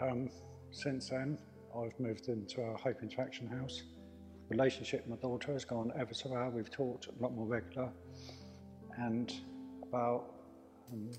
Um, 0.00 0.30
since 0.70 1.08
then, 1.08 1.38
I've 1.78 1.98
moved 2.00 2.28
into 2.28 2.62
a 2.62 2.76
Hope 2.76 3.02
into 3.02 3.20
Action 3.20 3.46
house. 3.46 3.82
Relationship 4.48 5.06
with 5.06 5.22
my 5.22 5.28
daughter 5.28 5.52
has 5.52 5.64
gone 5.64 5.92
ever 5.98 6.14
so 6.14 6.30
well. 6.30 6.50
We've 6.50 6.70
talked 6.70 7.08
a 7.08 7.22
lot 7.22 7.34
more 7.34 7.46
regular 7.46 7.90
and 8.98 9.32
about 9.82 10.24
um, 10.92 11.10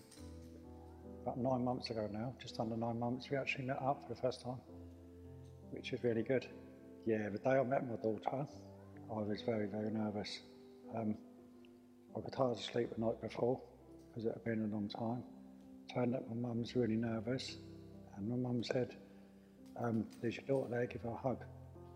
about 1.23 1.37
nine 1.37 1.63
months 1.63 1.89
ago 1.89 2.07
now, 2.11 2.33
just 2.41 2.59
under 2.59 2.77
nine 2.77 2.99
months, 2.99 3.29
we 3.29 3.37
actually 3.37 3.65
met 3.65 3.81
up 3.81 4.01
for 4.07 4.13
the 4.13 4.21
first 4.21 4.41
time, 4.41 4.59
which 5.71 5.91
is 5.91 6.03
really 6.03 6.23
good. 6.23 6.47
Yeah, 7.05 7.29
the 7.29 7.37
day 7.37 7.51
I 7.51 7.63
met 7.63 7.87
my 7.87 7.97
daughter, 7.97 8.47
I 9.11 9.21
was 9.21 9.41
very, 9.45 9.67
very 9.67 9.91
nervous. 9.91 10.39
Um, 10.95 11.17
I 12.15 12.21
got 12.21 12.31
tired 12.31 12.51
of 12.51 12.59
sleep 12.61 12.89
the 12.95 13.01
night 13.05 13.21
before 13.21 13.61
because 14.07 14.25
it 14.25 14.33
had 14.33 14.43
been 14.45 14.69
a 14.71 14.73
long 14.73 14.87
time. 14.87 15.23
Turned 15.93 16.15
up, 16.15 16.23
my 16.29 16.47
mum's 16.47 16.75
really 16.75 16.95
nervous, 16.95 17.57
and 18.15 18.29
my 18.29 18.35
mum 18.37 18.63
said, 18.63 18.95
um, 19.79 20.05
"There's 20.21 20.35
your 20.37 20.45
daughter 20.45 20.69
there, 20.69 20.85
give 20.85 21.01
her 21.03 21.09
a 21.09 21.15
hug." 21.15 21.43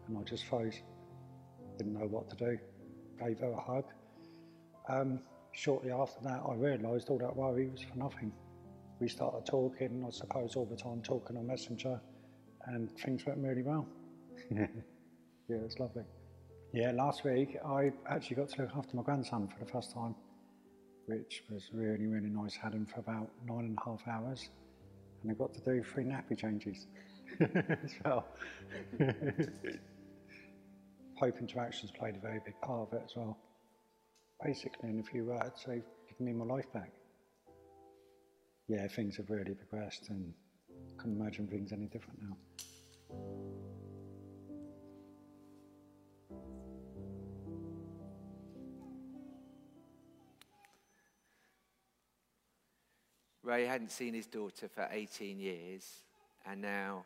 And 0.07 0.17
I 0.17 0.23
just 0.23 0.45
froze, 0.45 0.81
didn't 1.77 1.93
know 1.93 2.07
what 2.07 2.29
to 2.29 2.35
do. 2.35 2.57
Gave 3.19 3.39
her 3.39 3.51
a 3.51 3.61
hug. 3.61 3.85
Um, 4.89 5.19
shortly 5.53 5.91
after 5.91 6.21
that, 6.23 6.41
I 6.47 6.53
realised 6.55 7.09
all 7.09 7.17
that 7.19 7.35
worry 7.35 7.69
was 7.69 7.81
for 7.81 7.97
nothing. 7.97 8.31
We 8.99 9.07
started 9.07 9.45
talking, 9.45 10.03
I 10.05 10.11
suppose, 10.11 10.55
all 10.55 10.65
the 10.65 10.75
time, 10.75 11.01
talking 11.01 11.37
on 11.37 11.47
Messenger, 11.47 11.99
and 12.67 12.91
things 12.99 13.25
went 13.25 13.39
really 13.39 13.63
well. 13.63 13.87
yeah, 14.51 14.67
it 15.49 15.63
was 15.63 15.79
lovely. 15.79 16.03
Yeah, 16.73 16.91
last 16.91 17.25
week 17.25 17.57
I 17.65 17.91
actually 18.07 18.37
got 18.37 18.49
to 18.49 18.61
look 18.61 18.71
after 18.77 18.95
my 18.95 19.03
grandson 19.03 19.47
for 19.47 19.63
the 19.63 19.71
first 19.71 19.93
time, 19.93 20.15
which 21.07 21.43
was 21.49 21.69
really, 21.73 22.05
really 22.05 22.29
nice. 22.29 22.55
Had 22.55 22.73
him 22.73 22.85
for 22.85 22.99
about 22.99 23.29
nine 23.45 23.65
and 23.65 23.77
a 23.77 23.89
half 23.89 24.07
hours, 24.07 24.49
and 25.21 25.31
I 25.31 25.33
got 25.33 25.53
to 25.53 25.61
do 25.61 25.83
three 25.83 26.03
nappy 26.03 26.37
changes 26.37 26.87
as 27.83 27.93
well. 28.03 28.27
Hope 31.19 31.37
into 31.39 31.59
Action's 31.59 31.91
played 31.91 32.15
a 32.15 32.19
very 32.19 32.39
big 32.43 32.59
part 32.61 32.87
of 32.87 32.93
it 32.93 33.03
as 33.05 33.15
well 33.15 33.37
basically, 34.43 34.89
in 34.89 34.99
a 34.99 35.03
few 35.03 35.25
words, 35.25 35.63
they've 35.67 35.83
given 36.09 36.25
me 36.25 36.33
my 36.33 36.45
life 36.45 36.71
back. 36.73 36.91
Yeah, 38.67 38.87
things 38.87 39.17
have 39.17 39.29
really 39.29 39.53
progressed 39.53 40.09
and 40.09 40.33
I 40.69 40.93
couldn't 40.97 41.19
imagine 41.19 41.47
things 41.47 41.71
any 41.71 41.87
different 41.87 42.21
now. 42.21 42.37
Ray 53.43 53.65
hadn't 53.65 53.91
seen 53.91 54.13
his 54.13 54.27
daughter 54.27 54.69
for 54.69 54.87
18 54.89 55.39
years, 55.39 55.85
and 56.45 56.61
now 56.61 57.03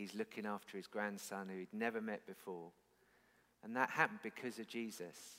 he's 0.00 0.14
looking 0.14 0.46
after 0.46 0.78
his 0.78 0.86
grandson 0.86 1.48
who 1.48 1.58
he'd 1.58 1.74
never 1.74 2.00
met 2.00 2.26
before. 2.26 2.70
And 3.62 3.76
that 3.76 3.90
happened 3.90 4.20
because 4.22 4.58
of 4.58 4.66
Jesus. 4.66 5.38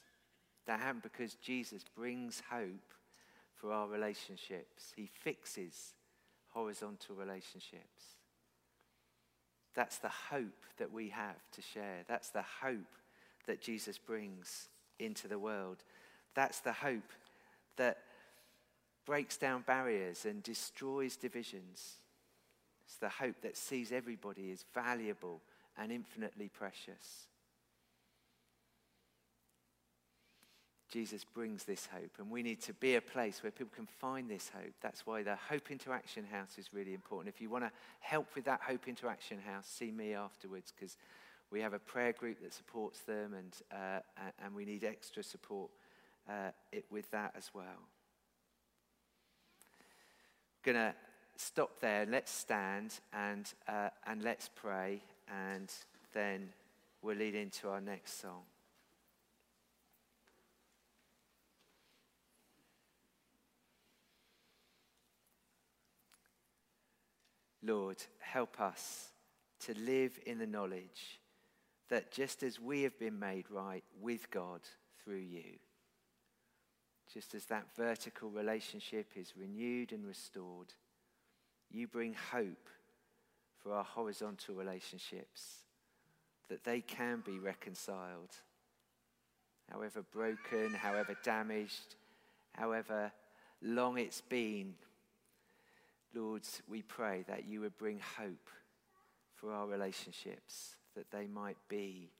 That 0.67 0.79
happened 0.79 1.01
because 1.01 1.33
Jesus 1.35 1.83
brings 1.95 2.43
hope 2.51 2.93
for 3.55 3.71
our 3.71 3.87
relationships. 3.87 4.93
He 4.95 5.09
fixes 5.23 5.95
horizontal 6.49 7.15
relationships. 7.15 8.17
That's 9.73 9.97
the 9.97 10.09
hope 10.09 10.65
that 10.77 10.91
we 10.91 11.09
have 11.09 11.41
to 11.53 11.61
share. 11.61 12.03
That's 12.07 12.29
the 12.29 12.45
hope 12.61 12.95
that 13.47 13.61
Jesus 13.61 13.97
brings 13.97 14.69
into 14.99 15.27
the 15.27 15.39
world. 15.39 15.77
That's 16.35 16.59
the 16.59 16.73
hope 16.73 17.11
that 17.77 17.97
breaks 19.07 19.37
down 19.37 19.63
barriers 19.65 20.25
and 20.25 20.43
destroys 20.43 21.15
divisions. 21.15 22.00
It's 22.91 22.97
the 22.97 23.07
hope 23.07 23.39
that 23.43 23.55
sees 23.55 23.93
everybody 23.93 24.51
as 24.51 24.65
valuable 24.73 25.39
and 25.77 25.93
infinitely 25.93 26.49
precious. 26.49 27.27
Jesus 30.89 31.23
brings 31.23 31.63
this 31.63 31.85
hope, 31.85 32.11
and 32.19 32.29
we 32.29 32.43
need 32.43 32.61
to 32.63 32.73
be 32.73 32.95
a 32.95 33.01
place 33.01 33.43
where 33.43 33.51
people 33.51 33.71
can 33.73 33.85
find 33.85 34.29
this 34.29 34.51
hope. 34.53 34.73
That's 34.81 35.07
why 35.07 35.23
the 35.23 35.37
Hope 35.37 35.71
into 35.71 35.93
Action 35.93 36.25
House 36.29 36.57
is 36.57 36.73
really 36.73 36.93
important. 36.93 37.33
If 37.33 37.39
you 37.39 37.49
want 37.49 37.63
to 37.63 37.71
help 38.01 38.27
with 38.35 38.43
that 38.43 38.59
Hope 38.59 38.89
into 38.89 39.07
Action 39.07 39.37
House, 39.39 39.67
see 39.67 39.89
me 39.89 40.13
afterwards 40.13 40.73
because 40.77 40.97
we 41.49 41.61
have 41.61 41.71
a 41.71 41.79
prayer 41.79 42.11
group 42.11 42.41
that 42.41 42.51
supports 42.53 42.99
them, 43.03 43.33
and, 43.33 43.55
uh, 43.71 44.01
and 44.43 44.53
we 44.53 44.65
need 44.65 44.83
extra 44.83 45.23
support 45.23 45.71
uh, 46.27 46.49
it, 46.73 46.83
with 46.91 47.09
that 47.11 47.35
as 47.37 47.51
well. 47.53 47.87
Going 50.65 50.75
to 50.75 50.93
stop 51.41 51.79
there. 51.79 52.05
Let's 52.05 52.31
stand 52.31 52.99
and, 53.11 53.51
uh, 53.67 53.89
and 54.05 54.21
let's 54.21 54.49
pray, 54.53 55.01
and 55.27 55.71
then 56.13 56.49
we'll 57.01 57.17
lead 57.17 57.35
into 57.35 57.69
our 57.69 57.81
next 57.81 58.21
song. 58.21 58.43
Lord, 67.63 67.97
help 68.19 68.59
us 68.59 69.09
to 69.61 69.77
live 69.77 70.19
in 70.25 70.39
the 70.39 70.47
knowledge 70.47 71.19
that 71.89 72.11
just 72.11 72.41
as 72.41 72.59
we 72.59 72.83
have 72.83 72.97
been 72.97 73.19
made 73.19 73.51
right 73.51 73.83
with 74.01 74.31
God 74.31 74.61
through 75.03 75.17
you, 75.17 75.59
just 77.13 77.35
as 77.35 77.45
that 77.45 77.67
vertical 77.75 78.29
relationship 78.29 79.11
is 79.15 79.33
renewed 79.37 79.91
and 79.91 80.07
restored, 80.07 80.73
you 81.73 81.87
bring 81.87 82.15
hope 82.31 82.69
for 83.61 83.73
our 83.73 83.83
horizontal 83.83 84.55
relationships, 84.55 85.59
that 86.49 86.63
they 86.63 86.81
can 86.81 87.21
be 87.25 87.39
reconciled, 87.39 88.35
however 89.71 90.03
broken, 90.11 90.73
however 90.73 91.15
damaged, 91.23 91.95
however 92.53 93.11
long 93.61 93.97
it's 93.97 94.21
been. 94.21 94.73
Lord, 96.13 96.43
we 96.67 96.81
pray 96.81 97.23
that 97.27 97.45
you 97.47 97.61
would 97.61 97.77
bring 97.77 97.99
hope 98.17 98.49
for 99.35 99.53
our 99.53 99.67
relationships, 99.67 100.75
that 100.95 101.09
they 101.11 101.27
might 101.27 101.57
be 101.69 102.11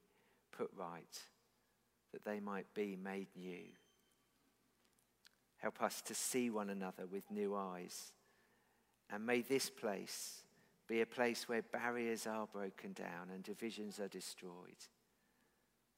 put 0.55 0.69
right, 0.77 1.19
that 2.13 2.23
they 2.23 2.39
might 2.39 2.73
be 2.73 2.97
made 3.01 3.27
new. 3.35 3.65
Help 5.57 5.81
us 5.81 6.01
to 6.01 6.15
see 6.15 6.49
one 6.49 6.69
another 6.69 7.05
with 7.05 7.29
new 7.29 7.55
eyes. 7.55 8.13
And 9.12 9.26
may 9.26 9.41
this 9.41 9.69
place 9.69 10.43
be 10.88 11.02
a 11.02 11.06
place 11.06 11.47
where 11.50 11.62
barriers 11.62 12.28
are 12.28 12.47
broken 12.47 12.93
down 12.93 13.30
and 13.34 13.43
divisions 13.43 14.00
are 14.00 14.08
destroyed, 14.08 14.78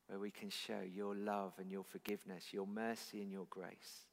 where 0.08 0.20
we 0.20 0.32
can 0.32 0.50
show 0.50 0.82
your 0.82 1.16
love 1.16 1.54
and 1.60 1.72
your 1.72 1.84
forgiveness, 1.84 2.52
your 2.52 2.66
mercy 2.66 3.22
and 3.22 3.32
your 3.32 3.46
grace, 3.50 4.08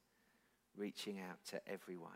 reaching 0.76 1.18
out 1.18 1.38
to 1.50 1.60
everyone. 1.66 2.10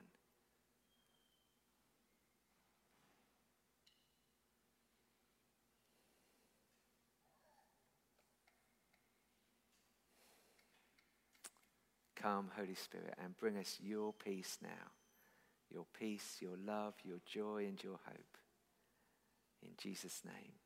Come, 12.15 12.51
Holy 12.57 12.75
Spirit, 12.75 13.15
and 13.23 13.37
bring 13.37 13.59
us 13.59 13.79
your 13.83 14.15
peace 14.15 14.59
now. 14.63 14.91
Your 15.75 15.87
peace, 15.99 16.37
your 16.39 16.57
love, 16.65 16.95
your 17.03 17.19
joy, 17.27 17.67
and 17.67 17.83
your 17.83 17.99
hope. 18.07 18.39
In 19.61 19.71
Jesus' 19.77 20.23
name. 20.25 20.64